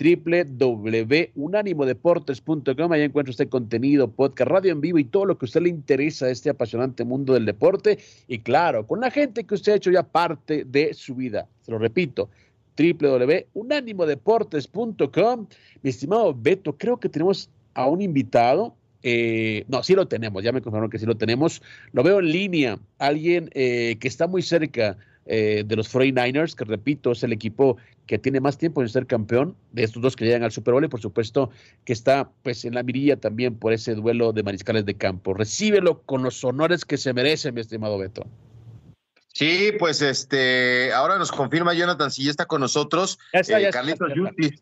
[0.60, 2.92] www.unanimodeportes.com.
[2.92, 5.70] Ahí encuentra usted contenido, podcast, radio en vivo y todo lo que a usted le
[5.70, 8.00] interesa este apasionante mundo del deporte.
[8.28, 11.48] Y claro, con la gente que usted ha hecho ya parte de su vida.
[11.62, 12.30] Se lo repito,
[12.78, 15.48] www.unanimodeportes.com.
[15.82, 20.52] Mi estimado Beto, creo que tenemos a un invitado eh, no, sí lo tenemos, ya
[20.52, 21.62] me confirmaron que sí lo tenemos.
[21.92, 26.64] Lo veo en línea, alguien eh, que está muy cerca eh, de los 49ers, que
[26.64, 30.26] repito, es el equipo que tiene más tiempo en ser campeón de estos dos que
[30.26, 31.52] llegan al Super Bowl y por supuesto
[31.86, 35.34] que está pues en la mirilla también por ese duelo de mariscales de campo.
[35.34, 38.26] Recíbelo con los honores que se merece, mi estimado Beto.
[39.34, 43.18] Sí, pues este, ahora nos confirma Jonathan si ya está con nosotros.
[43.34, 44.62] Ya está, ya Carlitos Justice.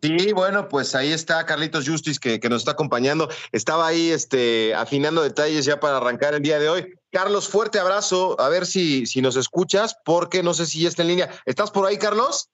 [0.00, 3.28] Sí, bueno, pues ahí está Carlitos Justice que, nos está acompañando.
[3.50, 6.94] Estaba ahí este, afinando detalles ya para arrancar el día de hoy.
[7.10, 8.40] Carlos, fuerte abrazo.
[8.40, 11.30] A ver si, si nos escuchas, porque no sé si ya está en línea.
[11.46, 12.48] ¿Estás por ahí, Carlos?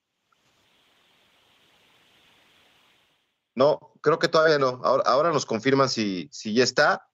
[3.54, 4.80] No, creo que todavía no.
[4.82, 7.06] Ahora, nos confirman si, si ya está.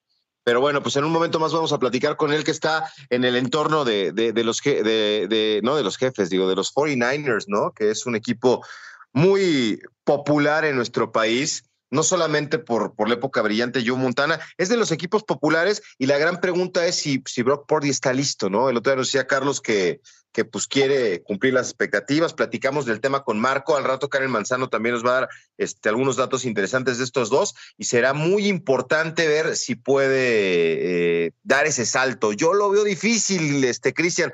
[0.45, 3.25] Pero bueno, pues en un momento más vamos a platicar con él que está en
[3.25, 7.73] el entorno de, de, los, de, no de los jefes, digo, de los 49ers, ¿no?
[7.73, 8.65] Que es un equipo
[9.13, 14.69] muy popular en nuestro país, no solamente por, por la época brillante Joe Montana, es
[14.69, 18.49] de los equipos populares y la gran pregunta es si, si Brock Purdy está listo,
[18.49, 18.71] ¿no?
[18.71, 20.01] El otro día nos decía Carlos que,
[20.33, 24.69] que pues quiere cumplir las expectativas, platicamos del tema con Marco, al rato Karen Manzano
[24.69, 28.47] también nos va a dar este, algunos datos interesantes de estos dos y será muy
[28.47, 32.33] importante ver si puede eh, dar ese salto.
[32.33, 34.33] Yo lo veo difícil, este Cristian,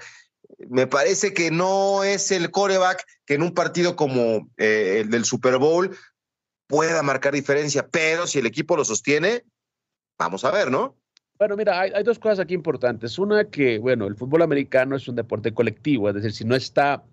[0.68, 5.24] me parece que no es el coreback que en un partido como eh, el del
[5.24, 5.96] Super Bowl
[6.66, 9.44] pueda marcar diferencia, pero si el equipo lo sostiene,
[10.18, 10.96] vamos a ver, ¿no?
[11.38, 13.18] Bueno, mira, hay, hay, dos cosas aquí importantes.
[13.18, 17.04] Una que, bueno, el fútbol americano es un deporte colectivo, es decir, si no está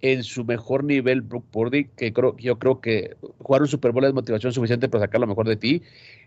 [0.00, 4.04] en su mejor nivel Brook Purdy, que creo, yo creo que jugar un Super Bowl
[4.04, 5.82] es motivación suficiente para sacar lo mejor de ti.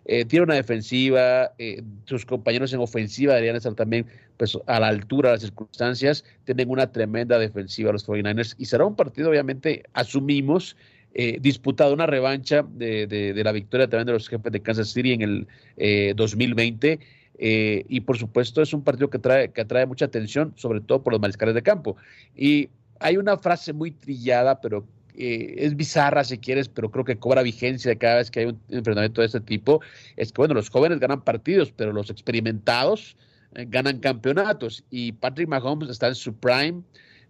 [0.06, 4.08] Eh, tiene una defensiva, eh, sus compañeros en ofensiva deberían estar también
[4.38, 6.26] pues, a la altura de las circunstancias.
[6.44, 10.76] Tienen una tremenda defensiva los 49ers y será un partido, obviamente, asumimos,
[11.14, 14.90] eh, disputado una revancha de, de, de, la victoria también de los jefes de Kansas
[14.90, 17.00] City en el eh, 2020.
[17.44, 21.02] Eh, y por supuesto es un partido que trae, que atrae mucha atención, sobre todo
[21.02, 21.98] por los mariscales de campo.
[22.36, 22.70] Y
[23.02, 24.86] hay una frase muy trillada, pero
[25.16, 28.60] eh, es bizarra si quieres, pero creo que cobra vigencia cada vez que hay un
[28.70, 29.82] enfrentamiento de este tipo.
[30.16, 33.18] Es que, bueno, los jóvenes ganan partidos, pero los experimentados
[33.56, 34.84] eh, ganan campeonatos.
[34.90, 36.82] Y Patrick Mahomes está en su prime,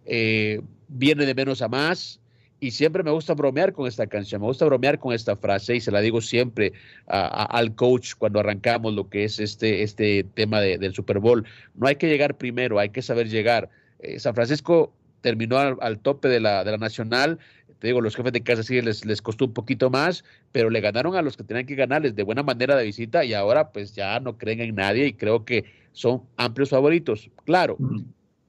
[0.06, 2.20] eh, viene de menos a más.
[2.60, 5.80] Y siempre me gusta bromear con esta canción, me gusta bromear con esta frase y
[5.80, 6.72] se la digo siempre
[7.08, 11.44] al coach cuando arrancamos lo que es este, este tema de, del Super Bowl.
[11.74, 13.68] No hay que llegar primero, hay que saber llegar.
[13.98, 17.38] Eh, San Francisco terminó al, al, tope de la, de la nacional.
[17.78, 20.80] Te digo, los jefes de casa sí les, les costó un poquito más, pero le
[20.80, 23.94] ganaron a los que tenían que ganarles de buena manera de visita y ahora pues
[23.94, 27.30] ya no creen en nadie y creo que son amplios favoritos.
[27.44, 27.78] Claro,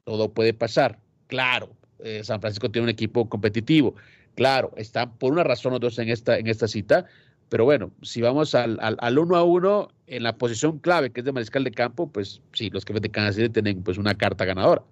[0.03, 1.69] todo puede pasar, claro.
[2.03, 3.95] Eh, San Francisco tiene un equipo competitivo,
[4.35, 7.05] claro, están por una razón los dos en esta, en esta cita,
[7.47, 11.21] pero bueno, si vamos al, al, al, uno a uno en la posición clave que
[11.21, 14.15] es de mariscal de campo, pues sí, los jefes de Kansas City tienen pues una
[14.15, 14.83] carta ganadora.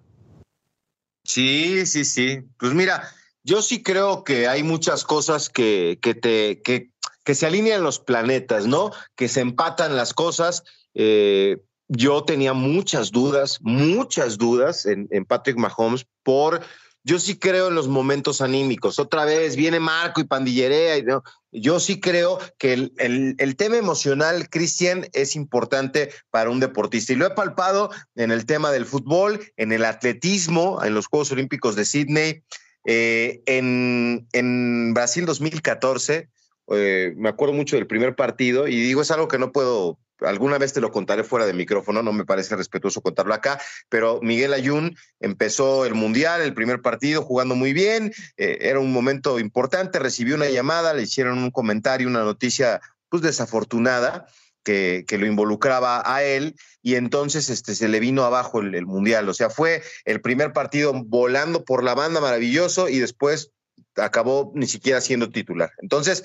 [1.24, 2.40] Sí, sí, sí.
[2.58, 3.08] Pues mira,
[3.44, 6.90] yo sí creo que hay muchas cosas que, que te, que,
[7.24, 8.90] que se alinean los planetas, ¿no?
[9.16, 10.64] Que se empatan las cosas.
[10.94, 11.58] Eh,
[11.88, 16.62] yo tenía muchas dudas, muchas dudas en, en, Patrick Mahomes por.
[17.04, 18.98] Yo sí creo en los momentos anímicos.
[18.98, 20.98] Otra vez viene Marco y pandillerea.
[20.98, 21.24] Y, ¿no?
[21.50, 27.12] Yo sí creo que el, el, el tema emocional, Cristian, es importante para un deportista.
[27.12, 31.32] Y lo he palpado en el tema del fútbol, en el atletismo, en los Juegos
[31.32, 32.42] Olímpicos de Sydney,
[32.84, 36.28] eh, en, en, Brasil 2014.
[36.74, 40.58] Eh, me acuerdo mucho del primer partido y digo, es algo que no puedo alguna
[40.58, 44.52] vez te lo contaré fuera de micrófono, no me parece respetuoso contarlo acá, pero Miguel
[44.52, 49.98] Ayun empezó el Mundial, el primer partido, jugando muy bien, eh, era un momento importante,
[49.98, 54.26] recibió una llamada, le hicieron un comentario, una noticia pues desafortunada,
[54.62, 59.28] que, lo involucraba a él y entonces este, se le vino abajo el, Mundial.
[59.28, 63.50] O sea, fue el primer partido volando por la banda maravilloso y después
[63.96, 65.72] acabó ni siquiera siendo titular.
[65.78, 66.24] Entonces,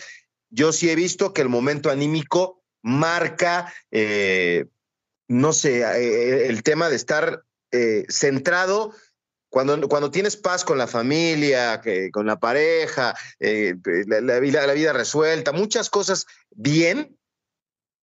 [0.50, 4.66] yo sí he visto que el momento anímico marca, eh,
[5.28, 8.94] no sé, eh, el tema de estar eh, centrado
[9.50, 15.90] cuando, cuando, tienes paz con la familia, con la pareja, la, la, vida, resuelta, muchas
[15.90, 17.18] cosas bien,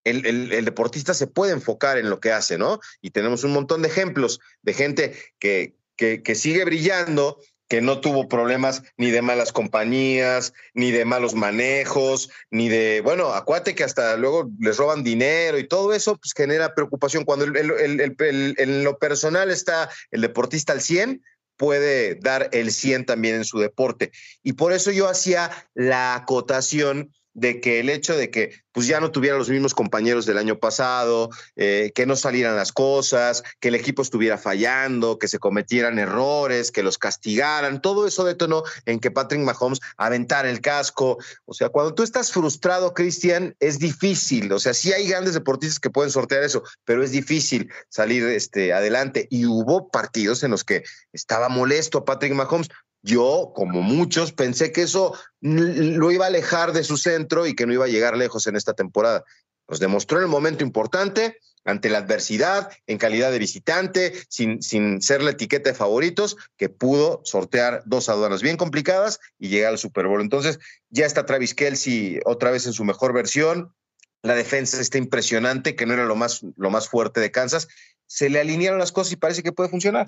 [0.04, 2.80] el, deportista se puede enfocar en lo que hace, ¿no?
[3.02, 8.28] Y tenemos un montón de ejemplos de gente que, que, sigue brillando, que no tuvo
[8.28, 14.16] problemas ni de malas compañías, ni de malos manejos, ni de, bueno, acuate que hasta
[14.16, 17.24] luego les roban dinero y todo eso, pues genera preocupación.
[17.24, 21.22] Cuando en lo personal está el deportista al 100,
[21.56, 24.10] puede dar el 100 también en su deporte.
[24.42, 28.98] Y por eso yo hacía la acotación de que el hecho de que pues ya
[28.98, 33.68] no tuviera los mismos compañeros del año pasado, eh, que no salieran las cosas, que
[33.68, 38.98] el equipo estuviera fallando, que se cometieran errores, que los castigaran, todo eso detonó en
[38.98, 41.18] que Patrick Mahomes aventara el casco.
[41.44, 44.50] O sea, cuando tú estás frustrado, Cristian, es difícil.
[44.52, 48.72] O sea, sí hay grandes deportistas que pueden sortear eso, pero es difícil salir este,
[48.72, 49.28] adelante.
[49.30, 52.70] Y hubo partidos en los que estaba molesto Patrick Mahomes,
[53.04, 57.66] yo, como muchos, pensé que eso lo iba a alejar de su centro y que
[57.66, 59.24] no iba a llegar lejos en esta temporada.
[59.68, 61.36] Nos demostró en el momento importante,
[61.66, 66.70] ante la adversidad, en calidad de visitante, sin, sin ser la etiqueta de favoritos, que
[66.70, 70.22] pudo sortear dos aduanas bien complicadas y llegar al Super Bowl.
[70.22, 73.74] Entonces, ya está Travis Kelsey otra vez en su mejor versión.
[74.22, 77.68] La defensa está impresionante, que no era lo más, lo más fuerte de Kansas.
[78.06, 80.06] Se le alinearon las cosas y parece que puede funcionar.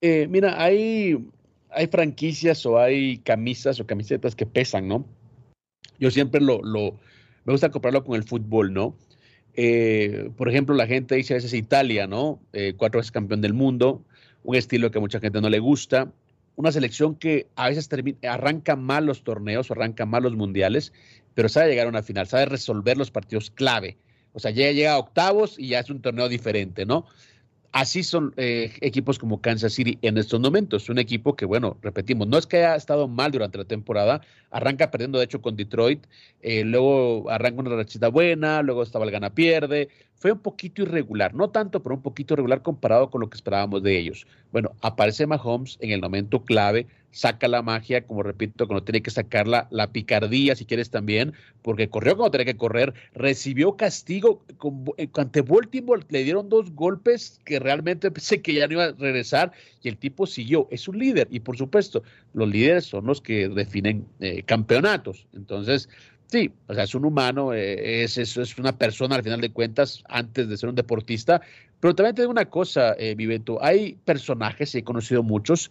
[0.00, 1.32] Eh, mira, hay
[1.70, 5.04] hay franquicias o hay camisas o camisetas que pesan, ¿no?
[5.98, 6.98] Yo siempre lo, lo
[7.44, 8.96] me gusta compararlo con el fútbol, ¿no?
[9.54, 12.40] Eh, por ejemplo, la gente dice a veces Italia, ¿no?
[12.52, 14.04] Eh, cuatro veces campeón del mundo,
[14.42, 16.12] un estilo que a mucha gente no le gusta,
[16.56, 17.88] una selección que a veces
[18.22, 20.92] arranca mal los torneos o arranca mal los mundiales,
[21.34, 23.96] pero sabe llegar a una final, sabe resolver los partidos clave.
[24.32, 27.06] O sea, llega, llega a octavos y ya es un torneo diferente, ¿no?
[27.76, 30.88] Así son eh, equipos como Kansas City en estos momentos.
[30.88, 34.90] Un equipo que, bueno, repetimos, no es que haya estado mal durante la temporada, arranca
[34.90, 36.06] perdiendo de hecho con Detroit,
[36.40, 39.90] eh, luego arranca una rachita buena, luego estaba el gana-pierde.
[40.14, 43.82] Fue un poquito irregular, no tanto, pero un poquito irregular comparado con lo que esperábamos
[43.82, 44.26] de ellos.
[44.52, 46.86] Bueno, aparece Mahomes en el momento clave,
[47.16, 51.88] saca la magia, como repito, cuando tiene que sacarla, la picardía, si quieres también, porque
[51.88, 54.44] corrió cuando tenía que correr, recibió castigo
[54.98, 58.92] eh, ante Baltimore, le dieron dos golpes que realmente pensé que ya no iba a
[58.92, 59.52] regresar
[59.82, 60.68] y el tipo siguió.
[60.70, 62.02] Es un líder y por supuesto,
[62.34, 65.26] los líderes son los que definen eh, campeonatos.
[65.32, 65.88] Entonces,
[66.26, 70.04] sí, o sea, es un humano, eh, es, es, una persona al final de cuentas
[70.10, 71.40] antes de ser un deportista.
[71.80, 75.70] Pero también te digo una cosa, eh, Vivento, hay personajes, he conocido muchos,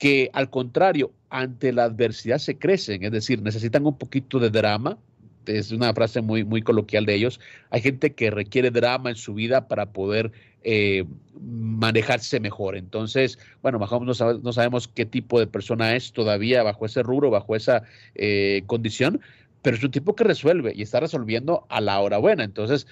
[0.00, 4.98] que al contrario, ante la adversidad se crecen, es decir, necesitan un poquito de drama,
[5.44, 9.34] es una frase muy, muy coloquial de ellos, hay gente que requiere drama en su
[9.34, 10.32] vida para poder
[10.62, 11.04] eh,
[11.38, 12.76] manejarse mejor.
[12.76, 17.54] Entonces, bueno, Mahomes no, sabemos qué tipo de persona es todavía bajo ese rubro, bajo
[17.54, 17.82] esa
[18.14, 19.20] eh, condición,
[19.60, 22.42] pero es un tipo que resuelve y está resolviendo a la hora buena.
[22.42, 22.86] Entonces,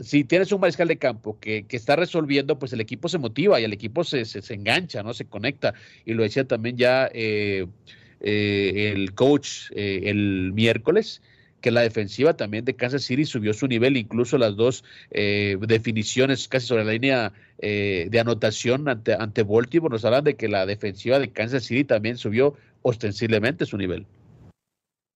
[0.00, 3.64] si tienes un mariscal de campo que, está resolviendo, pues el equipo se motiva y
[3.64, 5.14] el equipo se, se, engancha, ¿no?
[5.14, 5.74] Se conecta.
[6.04, 7.66] Y lo decía también ya eh,
[8.20, 11.22] eh, el coach eh, el miércoles,
[11.60, 16.68] que la defensiva también de Kansas City subió su nivel, incluso las dos definiciones casi
[16.68, 21.32] sobre la línea de anotación ante, ante Baltimore nos hablan de que la defensiva de
[21.32, 24.06] Kansas City también subió ostensiblemente su nivel.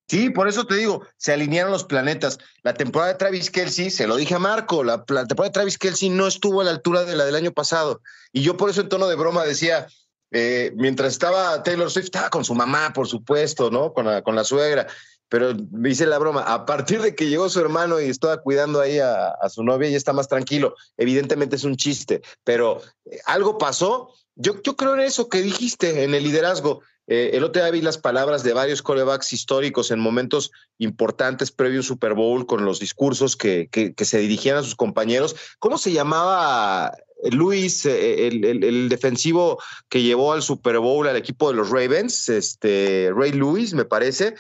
[0.08, 2.38] Sí, por eso te digo, se alinearon los planetas.
[2.62, 6.10] La temporada de Travis Kelsey, se lo dije a Marco, la, temporada de Travis Kelsey
[6.10, 8.02] no estuvo a la altura de la del año pasado.
[8.32, 9.86] Y yo por eso en tono de broma decía,
[10.30, 13.92] eh, mientras estaba Taylor Swift, estaba con su mamá, por supuesto, ¿no?
[13.92, 14.86] Con la, con la suegra.
[15.28, 15.54] Pero
[15.86, 19.28] hice la broma, a partir de que llegó su hermano y estaba cuidando ahí a,
[19.28, 20.74] a su novia, ya está más tranquilo.
[20.98, 24.12] Evidentemente es un chiste, pero eh, algo pasó.
[24.34, 27.80] Yo, yo creo en eso que dijiste, en el liderazgo eh, el otro día vi
[27.80, 32.78] las palabras de varios corebacks históricos en momentos importantes previo a Super Bowl con los
[32.78, 35.34] discursos que, se dirigían a sus compañeros.
[35.58, 36.92] ¿Cómo se llamaba
[37.30, 42.28] Luis, eh, el, defensivo que llevó al Super Bowl al equipo de los Ravens?
[42.28, 44.34] Este, Ray Lewis, me parece.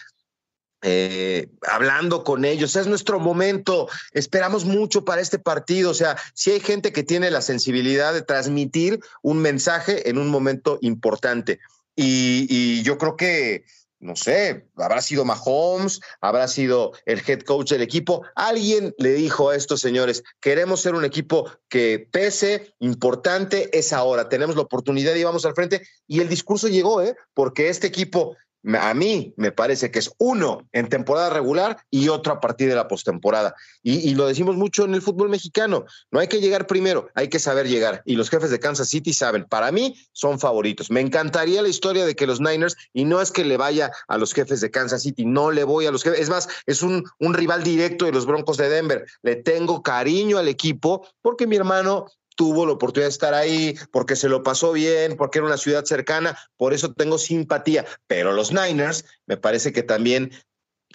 [0.84, 6.50] Eh, hablando con ellos, es nuestro momento, esperamos mucho para este partido, o sea, si
[6.50, 11.60] hay gente que tiene la sensibilidad de transmitir un mensaje en un momento importante.
[11.96, 13.64] Y, yo creo que
[14.00, 18.24] no sé, habrá sido Mahomes, habrá sido el head coach del equipo.
[18.34, 24.28] Alguien le dijo a estos señores, queremos ser un equipo que pese, importante, es ahora,
[24.28, 25.82] tenemos la oportunidad y vamos al frente.
[26.08, 27.14] Y el discurso llegó, ¿eh?
[27.32, 28.36] porque este equipo
[28.80, 32.74] a mí me parece que es uno en temporada regular y otro a partir de
[32.74, 33.54] la postemporada.
[33.82, 37.38] Y, lo decimos mucho en el fútbol mexicano, no hay que llegar primero, hay que
[37.38, 38.02] saber llegar.
[38.04, 40.90] Y los jefes de Kansas City saben, para mí son favoritos.
[40.90, 44.18] Me encantaría la historia de que los Niners, y no es que le vaya a
[44.18, 47.04] los jefes de Kansas City, no le voy a los jefes, es más, es un,
[47.18, 49.04] un rival directo de los Broncos de Denver.
[49.22, 54.16] Le tengo cariño al equipo porque mi hermano tuvo la oportunidad de estar ahí, porque
[54.16, 57.84] se lo pasó bien, porque era una ciudad cercana, por eso tengo simpatía.
[58.06, 60.32] Pero los Niners, me parece que también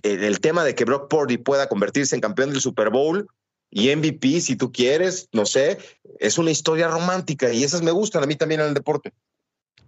[0.03, 3.27] eh, el tema de que Brock Purdy pueda convertirse en campeón del Super Bowl
[3.69, 5.77] y MVP, si tú quieres, no sé,
[6.19, 9.13] es una historia romántica y esas me gustan a mí también en el deporte.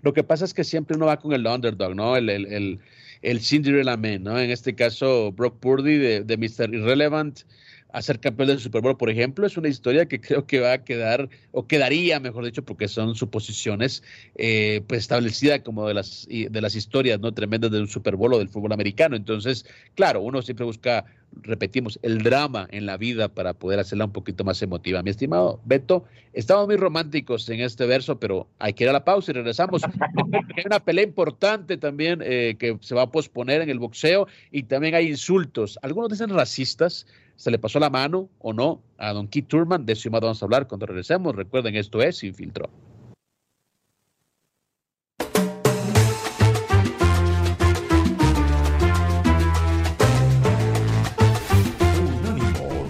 [0.02, 2.16] Lo que pasa es que siempre uno va con el underdog, ¿no?
[2.16, 2.80] El, el, el,
[3.22, 4.40] el Cinderella Man, ¿no?
[4.40, 6.74] En este caso, Brock Purdy de, de Mr.
[6.74, 7.42] Irrelevant
[7.92, 10.74] a ser campeón del Super Bowl, por ejemplo, es una historia que creo que va
[10.74, 14.04] a quedar, o quedaría, mejor dicho, porque son suposiciones,
[14.36, 18.34] eh, pues establecida como de las, de las historias no tremendas de un Super Bowl
[18.34, 19.16] o del fútbol americano.
[19.16, 19.66] Entonces,
[19.96, 21.06] claro, uno siempre busca,
[21.42, 25.02] repetimos, el drama en la vida para poder hacerla un poquito más emotiva.
[25.02, 29.04] Mi estimado Beto, estamos muy románticos en este verso, pero hay que ir a la
[29.04, 29.82] pausa y regresamos.
[30.56, 34.64] hay una pelea importante también eh, que se va a posponer en el boxeo y
[34.64, 35.80] también hay insultos.
[35.82, 37.08] Algunos dicen racistas
[37.40, 39.86] se le pasó la mano o no a Don Keith Turman.
[39.86, 41.34] De vamos a hablar cuando regresemos.
[41.34, 42.70] Recuerden, esto es Sin Filtro.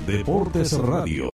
[0.07, 1.28] Deportes Radio.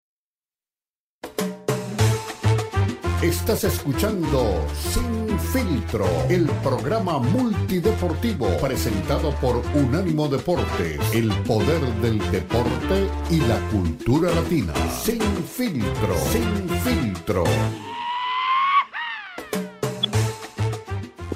[3.26, 13.10] Estás escuchando Sin Filtro, el programa multideportivo presentado por Unánimo Deportes, el poder del deporte
[13.32, 14.74] y la cultura latina.
[14.92, 17.46] Sin Filtro, Sin Filtro.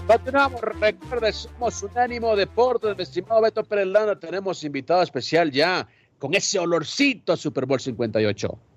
[0.06, 3.88] Continuamos, recuerda, somos Unánimo Deportes, mi estimado Beto Pérez
[4.22, 5.88] tenemos invitado especial ya
[6.20, 8.69] con ese olorcito a Super Bowl 58.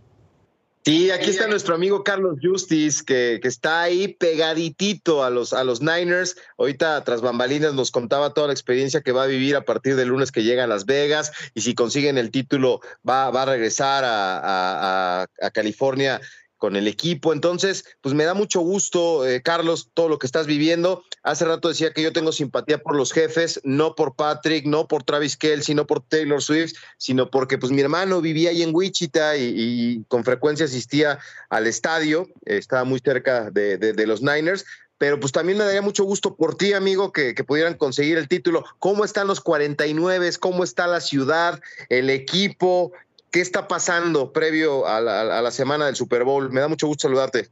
[0.84, 5.62] Sí, aquí está nuestro amigo Carlos Justice, que, que, está ahí pegaditito a los, a
[5.62, 6.36] los Niners.
[6.58, 10.08] Ahorita, tras bambalinas, nos contaba toda la experiencia que va a vivir a partir del
[10.08, 11.30] lunes que llega a Las Vegas.
[11.54, 16.20] Y si consiguen el título, va, va a regresar a, a, a California
[16.62, 17.32] con el equipo.
[17.32, 21.02] Entonces, pues me da mucho gusto, eh, Carlos, todo lo que estás viviendo.
[21.24, 25.02] Hace rato decía que yo tengo simpatía por los jefes, no por Patrick, no por
[25.02, 29.36] Travis Kelsey, no por Taylor Swift, sino porque pues mi hermano vivía ahí en Wichita
[29.36, 31.18] y, con frecuencia asistía
[31.50, 34.64] al estadio, estaba muy cerca de, los Niners,
[34.98, 38.28] pero pues también me daría mucho gusto por ti, amigo, que, que, pudieran conseguir el
[38.28, 38.64] título.
[38.78, 40.30] ¿Cómo están los 49?
[40.38, 42.92] ¿Cómo está la ciudad, el equipo?
[43.32, 46.50] ¿Qué está pasando previo a la, semana del Super Bowl?
[46.52, 47.48] Me da mucho gusto saludarte.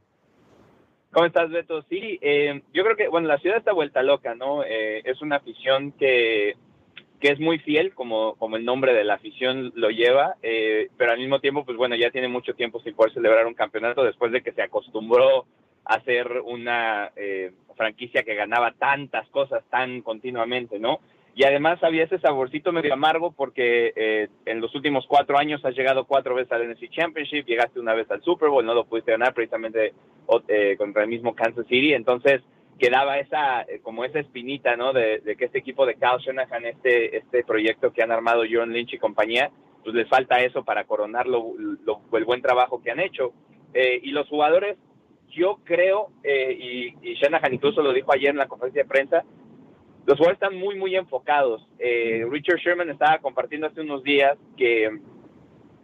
[1.11, 1.81] ¿Cómo estás, Beto?
[1.89, 4.63] Sí, eh, yo creo que, bueno, la ciudad está vuelta loca, ¿no?
[4.63, 6.55] Eh, es una afición que,
[7.19, 11.13] que es muy fiel, como, como el nombre de la afición lo lleva, eh, pero
[11.13, 14.31] al mismo tiempo, pues bueno, ya tiene mucho tiempo sin poder celebrar un campeonato después
[14.31, 15.47] de que se acostumbró
[15.83, 17.11] a ser una
[17.75, 20.99] franquicia que ganaba tantas cosas tan continuamente, ¿no?
[21.33, 25.75] Y además había ese saborcito medio amargo porque eh, en los últimos cuatro años has
[25.75, 29.11] llegado cuatro veces al NFC Championship, llegaste una vez al Super Bowl, no lo pudiste
[29.11, 29.93] ganar precisamente
[30.47, 32.41] eh, contra el mismo Kansas City, entonces
[32.77, 34.91] quedaba esa eh, como esa espinita, ¿no?
[34.91, 38.93] De, que este equipo de Kyle Shanahan, este este proyecto que han armado John Lynch
[38.93, 39.51] y compañía,
[39.83, 41.53] pues les falta eso para coronar lo,
[42.13, 43.33] el buen trabajo que han hecho
[43.73, 44.77] y los jugadores
[45.29, 49.23] yo creo, y, y Shanahan incluso lo dijo ayer en la conferencia de prensa,
[50.05, 51.67] los jugadores están muy, muy enfocados.
[51.79, 54.89] Eh, Richard Sherman estaba compartiendo hace unos días que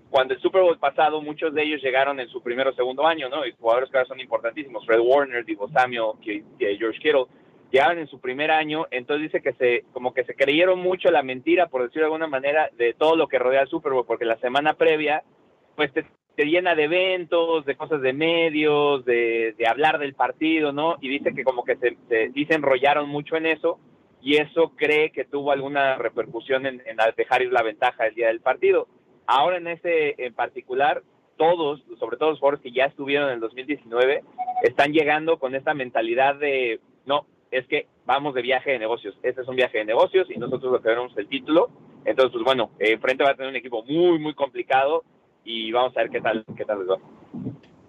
[0.09, 3.29] cuando el Super Bowl pasado, muchos de ellos llegaron en su primero o segundo año,
[3.29, 3.45] ¿no?
[3.45, 6.13] Y jugadores que ahora son importantísimos, Fred Warner, Divo Samuel,
[6.57, 7.25] George Kittle,
[7.71, 11.23] llegaron en su primer año, entonces dice que se, como que se creyeron mucho la
[11.23, 14.25] mentira, por decirlo de alguna manera, de todo lo que rodea el Super Bowl, porque
[14.25, 15.23] la semana previa,
[15.75, 16.05] pues te,
[16.37, 20.95] llena de eventos, de cosas de medios, de, hablar del partido, ¿no?
[21.01, 23.79] Y dice que como que se, se enrollaron mucho en eso,
[24.21, 26.81] y eso cree que tuvo alguna repercusión en,
[27.15, 28.87] dejar ir la ventaja el día del partido.
[29.25, 31.03] Ahora en ese en particular,
[31.37, 34.23] todos, sobre todo los jugadores que ya estuvieron en el 2019,
[34.63, 39.41] están llegando con esta mentalidad de, no, es que vamos de viaje de negocios, este
[39.41, 41.69] es un viaje de negocios y nosotros lo tenemos el título,
[42.05, 45.03] entonces pues bueno, enfrente va a tener un equipo muy, muy complicado
[45.43, 46.97] y vamos a ver qué tal, qué tal les va.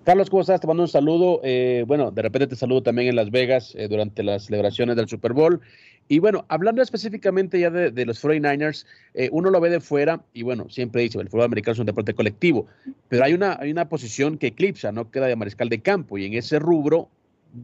[0.09, 0.59] Carlos, ¿cómo estás?
[0.59, 1.43] Te mando un saludo.
[1.45, 5.07] Eh, bueno, de repente te saludo también en Las Vegas eh, durante las celebraciones del
[5.07, 5.61] Super Bowl.
[6.09, 10.45] Y bueno, hablando específicamente ya de, los 49ers, eh, uno lo ve de fuera y
[10.45, 12.67] bueno, siempre dice, el fútbol americano es un deporte colectivo,
[13.11, 15.11] pero hay una, hay una posición que eclipsa, ¿no?
[15.11, 17.11] Queda de mariscal de campo y en ese rubro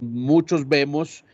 [0.02, 1.24] muchos vemos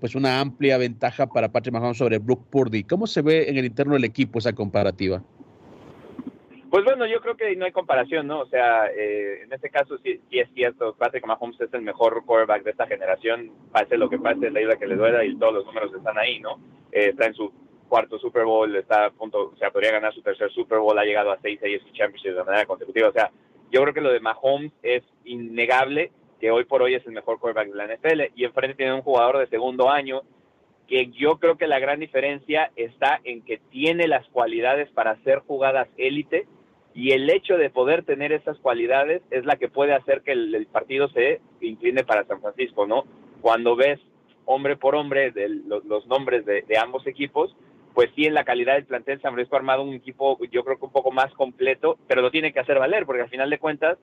[0.00, 2.82] pues una amplia ventaja para Patrick Mahomes sobre Brooke Purdy.
[2.84, 5.22] ¿Cómo se ve en el interno del equipo esa comparativa?
[6.70, 8.40] Pues bueno, yo creo que no hay comparación, ¿no?
[8.40, 12.64] O sea, eh, en este caso sí, es cierto, Patrick Mahomes es el mejor quarterback
[12.64, 15.66] de esta generación, pase lo que pase, la ayuda que le duela y todos los
[15.66, 16.58] números están ahí, ¿no?
[16.90, 17.52] Eh, está en su
[17.88, 21.04] cuarto Super Bowl, está a punto, o sea, podría ganar su tercer Super Bowl, ha
[21.04, 23.30] llegado a seis AFC Championships de manera consecutiva, o sea,
[23.70, 26.10] yo creo que lo de Mahomes es innegable,
[26.40, 29.02] que hoy por hoy es el mejor quarterback de la NFL, y enfrente tiene un
[29.02, 30.22] jugador de segundo año
[30.88, 35.40] que yo creo que la gran diferencia está en que tiene las cualidades para hacer
[35.40, 36.46] jugadas élite
[36.94, 40.66] y el hecho de poder tener esas cualidades es la que puede hacer que el,
[40.72, 43.04] partido se incline para San Francisco, ¿no?
[43.42, 44.00] Cuando ves
[44.46, 47.54] hombre por hombre de los, nombres de, ambos equipos,
[47.92, 50.78] pues sí en la calidad del plantel San Francisco ha armado un equipo yo creo
[50.78, 53.58] que un poco más completo, pero lo tiene que hacer valer, porque al final de
[53.58, 53.98] cuentas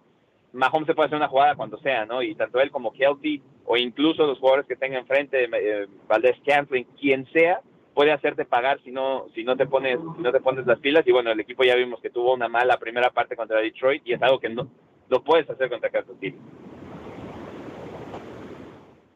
[0.53, 2.21] Mahomes se puede hacer una jugada cuando sea, ¿no?
[2.21, 6.85] Y tanto él como Kelty, o incluso los jugadores que tenga enfrente, eh, Valdés Cantling,
[6.99, 7.61] quien sea,
[7.93, 11.11] puede hacerte pagar si no si no te pones no te pones las pilas y
[11.11, 14.21] bueno el equipo ya vimos que tuvo una mala primera parte contra Detroit y es
[14.23, 14.67] algo que no
[15.09, 16.39] lo puedes hacer contra Kansas City.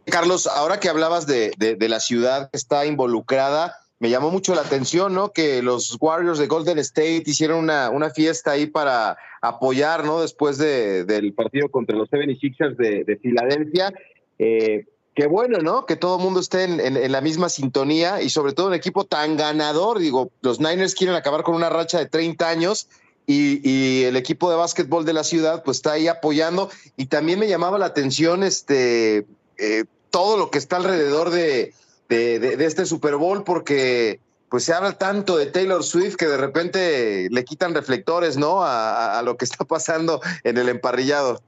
[0.05, 4.61] Carlos, ahora que hablabas de, de, la ciudad que está involucrada, me llamó mucho la
[4.61, 5.31] atención, ¿no?
[5.31, 10.21] Que los Warriors de Golden State hicieron una, una fiesta ahí para apoyar, ¿no?
[10.21, 13.93] Después de, del partido contra los 76ers de, de Filadelfia.
[14.39, 14.85] Eh,
[15.17, 15.87] Qué bueno, ¿no?
[15.87, 19.35] Que todo el mundo esté en, la misma sintonía y sobre todo un equipo tan
[19.35, 19.97] ganador.
[19.97, 22.87] Digo, los Niners quieren acabar con una racha de 30 años
[23.25, 26.69] y, el equipo de básquetbol de la ciudad pues está ahí apoyando.
[26.97, 29.25] Y también me llamaba la atención este,
[29.57, 31.73] eh, todo lo que está alrededor de,
[32.09, 37.43] este Super Bowl porque pues se habla tanto de Taylor Swift que de repente le
[37.43, 38.63] quitan reflectores, ¿no?
[38.63, 41.39] a lo que está pasando en el emparrillado.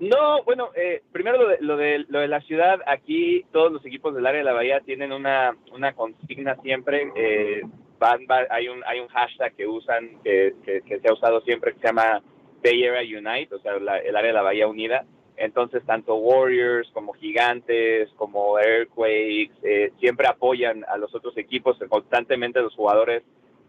[0.00, 3.84] No, bueno, eh, primero lo de, lo de, lo, de, la ciudad, aquí todos los
[3.84, 7.60] equipos del área de la bahía tienen una, una consigna siempre, eh,
[7.98, 11.80] van, hay, un, hay un hashtag que usan, que, que, se ha usado siempre, que
[11.80, 12.22] se llama
[12.64, 15.04] Bay Area Unite, o sea, el área de la bahía unida,
[15.40, 22.60] entonces tanto Warriors como Gigantes, como Earthquakes, eh, siempre apoyan a los otros equipos, constantemente
[22.60, 23.22] los jugadores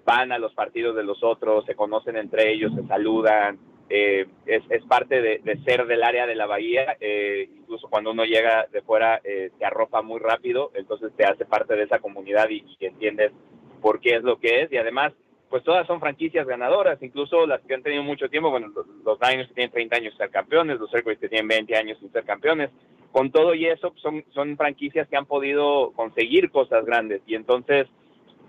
[0.05, 3.59] van a los partidos de los otros, se conocen entre ellos, se saludan,
[3.93, 8.65] eh, es, parte de, ser del área de la bahía, eh, incluso cuando uno llega
[8.71, 12.63] de fuera eh, te arropa muy rápido, entonces te hace parte de esa comunidad y,
[12.79, 13.33] entiendes
[13.81, 14.71] por qué es lo que es.
[14.71, 15.11] Y además
[15.51, 18.71] pues todas son franquicias ganadoras, incluso las que han tenido mucho tiempo, bueno,
[19.03, 21.99] los, Niners que tienen 30 años sin ser campeones, los Earthquakes que tienen 20 años
[21.99, 22.69] sin ser campeones,
[23.11, 27.87] con todo y eso son, son franquicias que han podido conseguir cosas grandes y entonces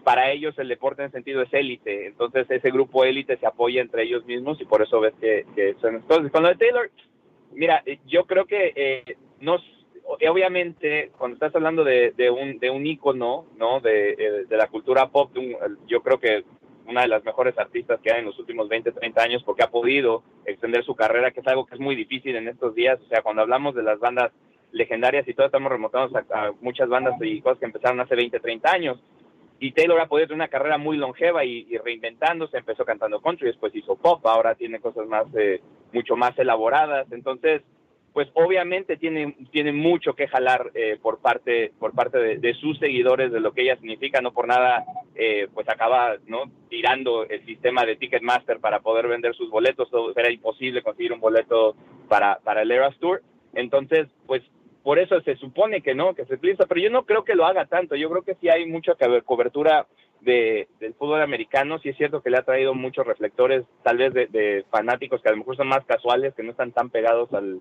[0.04, 4.04] para ellos el deporte en sentido es élite, entonces ese grupo élite se apoya entre
[4.04, 6.88] ellos mismos y por eso ves que, son entonces con lo de Taylor,
[7.52, 9.58] mira, yo creo que eh, no,
[10.30, 13.80] obviamente cuando estás hablando de, un de un ícono, ¿no?
[13.80, 15.32] De, de la cultura pop,
[15.88, 16.44] yo creo que
[16.86, 19.70] una de las mejores artistas que hay en los últimos 20, 30 años porque ha
[19.70, 23.08] podido extender su carrera, que es algo que es muy difícil en estos días, o
[23.08, 24.32] sea, cuando hablamos de las bandas
[24.72, 28.70] legendarias y todo estamos remontando a, muchas bandas y cosas que empezaron hace 20, 30
[28.70, 28.98] años.
[29.60, 33.72] Y Taylor ha podido tener una carrera muy longeva y, reinventándose, empezó cantando country, después
[33.76, 35.60] hizo pop, ahora tiene cosas más, eh,
[35.92, 37.62] mucho más elaboradas, entonces,
[38.12, 43.32] pues obviamente tiene, tiene mucho que jalar eh, por parte, por parte de, sus seguidores
[43.32, 44.84] de lo que ella significa, no por nada,
[45.14, 46.44] eh, pues acaba, ¿no?
[46.68, 51.74] Tirando el sistema de Ticketmaster para poder vender sus boletos, era imposible conseguir un boleto
[52.08, 53.22] para, para el Eras Tour,
[53.54, 54.42] entonces, pues
[54.82, 57.46] por eso se supone que no, que se utiliza, pero yo no creo que lo
[57.46, 58.94] haga tanto, yo creo que sí hay mucha
[59.24, 59.86] cobertura
[60.20, 64.12] de, del fútbol americano, sí es cierto que le ha traído muchos reflectores, tal vez
[64.12, 67.32] de, de fanáticos que a lo mejor son más casuales, que no están tan pegados
[67.32, 67.60] al,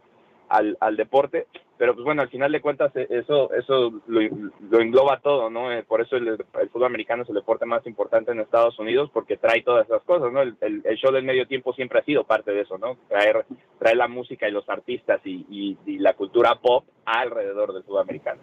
[0.51, 1.47] al, al, deporte,
[1.77, 5.71] pero pues bueno, al final de cuentas eh, eso, eso lo, engloba todo, ¿no?
[5.71, 6.37] Eh, por eso el,
[6.71, 10.31] fútbol americano es el deporte más importante en Estados Unidos, porque trae todas esas cosas,
[10.31, 10.41] ¿no?
[10.41, 12.97] El, el, show del medio tiempo siempre ha sido parte de eso, ¿no?
[13.07, 13.45] Traer,
[13.79, 18.41] traer la música y los artistas y, y, la cultura pop alrededor del fútbol americano.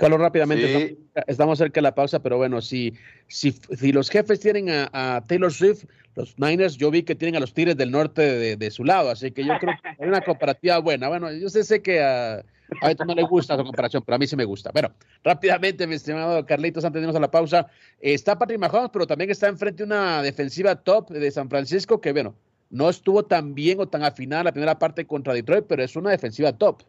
[0.00, 0.96] Carlos, rápidamente,
[1.26, 2.94] estamos, cerca de la pausa, pero bueno, si,
[3.28, 5.84] si, si los jefes tienen a Taylor Swift,
[6.16, 9.30] los Niners, yo vi que tienen a los Tigres del Norte de, su lado, así
[9.30, 11.08] que yo creo que hay una comparativa buena.
[11.08, 12.42] Bueno, yo sé, sé que a,
[12.80, 14.70] a esto no le gusta esa comparación, pero a mí sí me gusta.
[14.72, 14.90] Bueno,
[15.22, 17.68] rápidamente, mi estimado Carlitos, antes de irnos a la pausa,
[18.00, 22.34] está Patrick Mahomes, pero también está enfrente una defensiva top de San Francisco que, bueno,
[22.70, 26.10] no estuvo tan bien o tan afinada la primera parte contra Detroit, pero es una
[26.10, 26.82] defensiva top.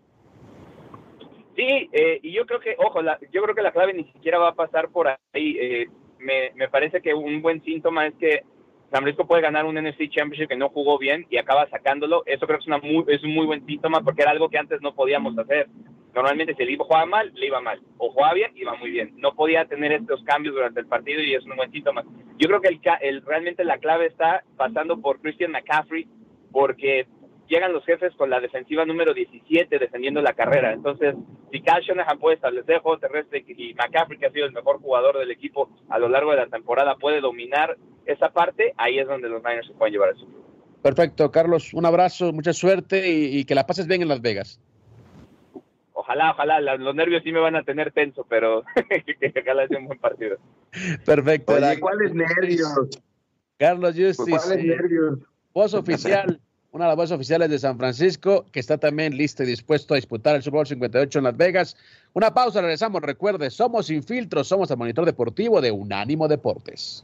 [1.56, 4.50] Sí, eh, y yo creo que, ojo, yo creo que la clave ni siquiera va
[4.50, 5.58] a pasar por ahí.
[5.60, 5.88] Eh,
[6.20, 8.44] me, me, parece que un buen síntoma es que
[8.92, 12.24] San Francisco puede ganar un NFC Championship que no jugó bien y acaba sacándolo.
[12.26, 14.58] Eso creo que es, una muy, es un muy buen síntoma porque era algo que
[14.58, 15.68] antes no podíamos hacer.
[16.14, 17.80] Normalmente si el equipo jugaba mal, le iba mal.
[17.98, 19.14] O jugaba bien, iba muy bien.
[19.16, 22.04] No podía tener estos cambios durante el partido y es un buen síntoma.
[22.38, 26.08] Yo creo que el, el, realmente la clave está pasando por Christian McCaffrey
[26.52, 27.08] porque
[27.52, 30.72] llegan los jefes con la defensiva número 17 defendiendo la carrera.
[30.72, 31.16] Entonces,
[31.52, 35.20] si Cal Shanahan puede establecer juego terrestre y McCaffrey, que ha sido el mejor jugador
[35.20, 39.28] del equipo a lo largo de la temporada, puede dominar esa parte, ahí es donde
[39.28, 40.26] los Niners se pueden llevar eso.
[40.82, 44.60] Perfecto, Carlos, un abrazo, mucha suerte y, que la pases bien en Las Vegas.
[45.92, 48.64] Ojalá, ojalá, los nervios sí me van a tener tenso, pero
[49.20, 50.38] que ojalá sea un buen partido.
[51.06, 51.54] Perfecto.
[51.82, 52.90] ¿cuáles nervios?
[53.58, 54.48] Carlos Justice.
[54.48, 55.20] ¿Cuáles nervios?
[55.54, 56.40] Voz oficial
[56.72, 59.98] una de las voces oficiales de San Francisco, que está también listo y dispuesto a
[59.98, 61.76] disputar el Super Bowl 58 en Las Vegas.
[62.14, 63.02] Una pausa, regresamos.
[63.02, 67.04] Recuerde, somos Infiltros, somos el monitor deportivo de Unánimo Deportes.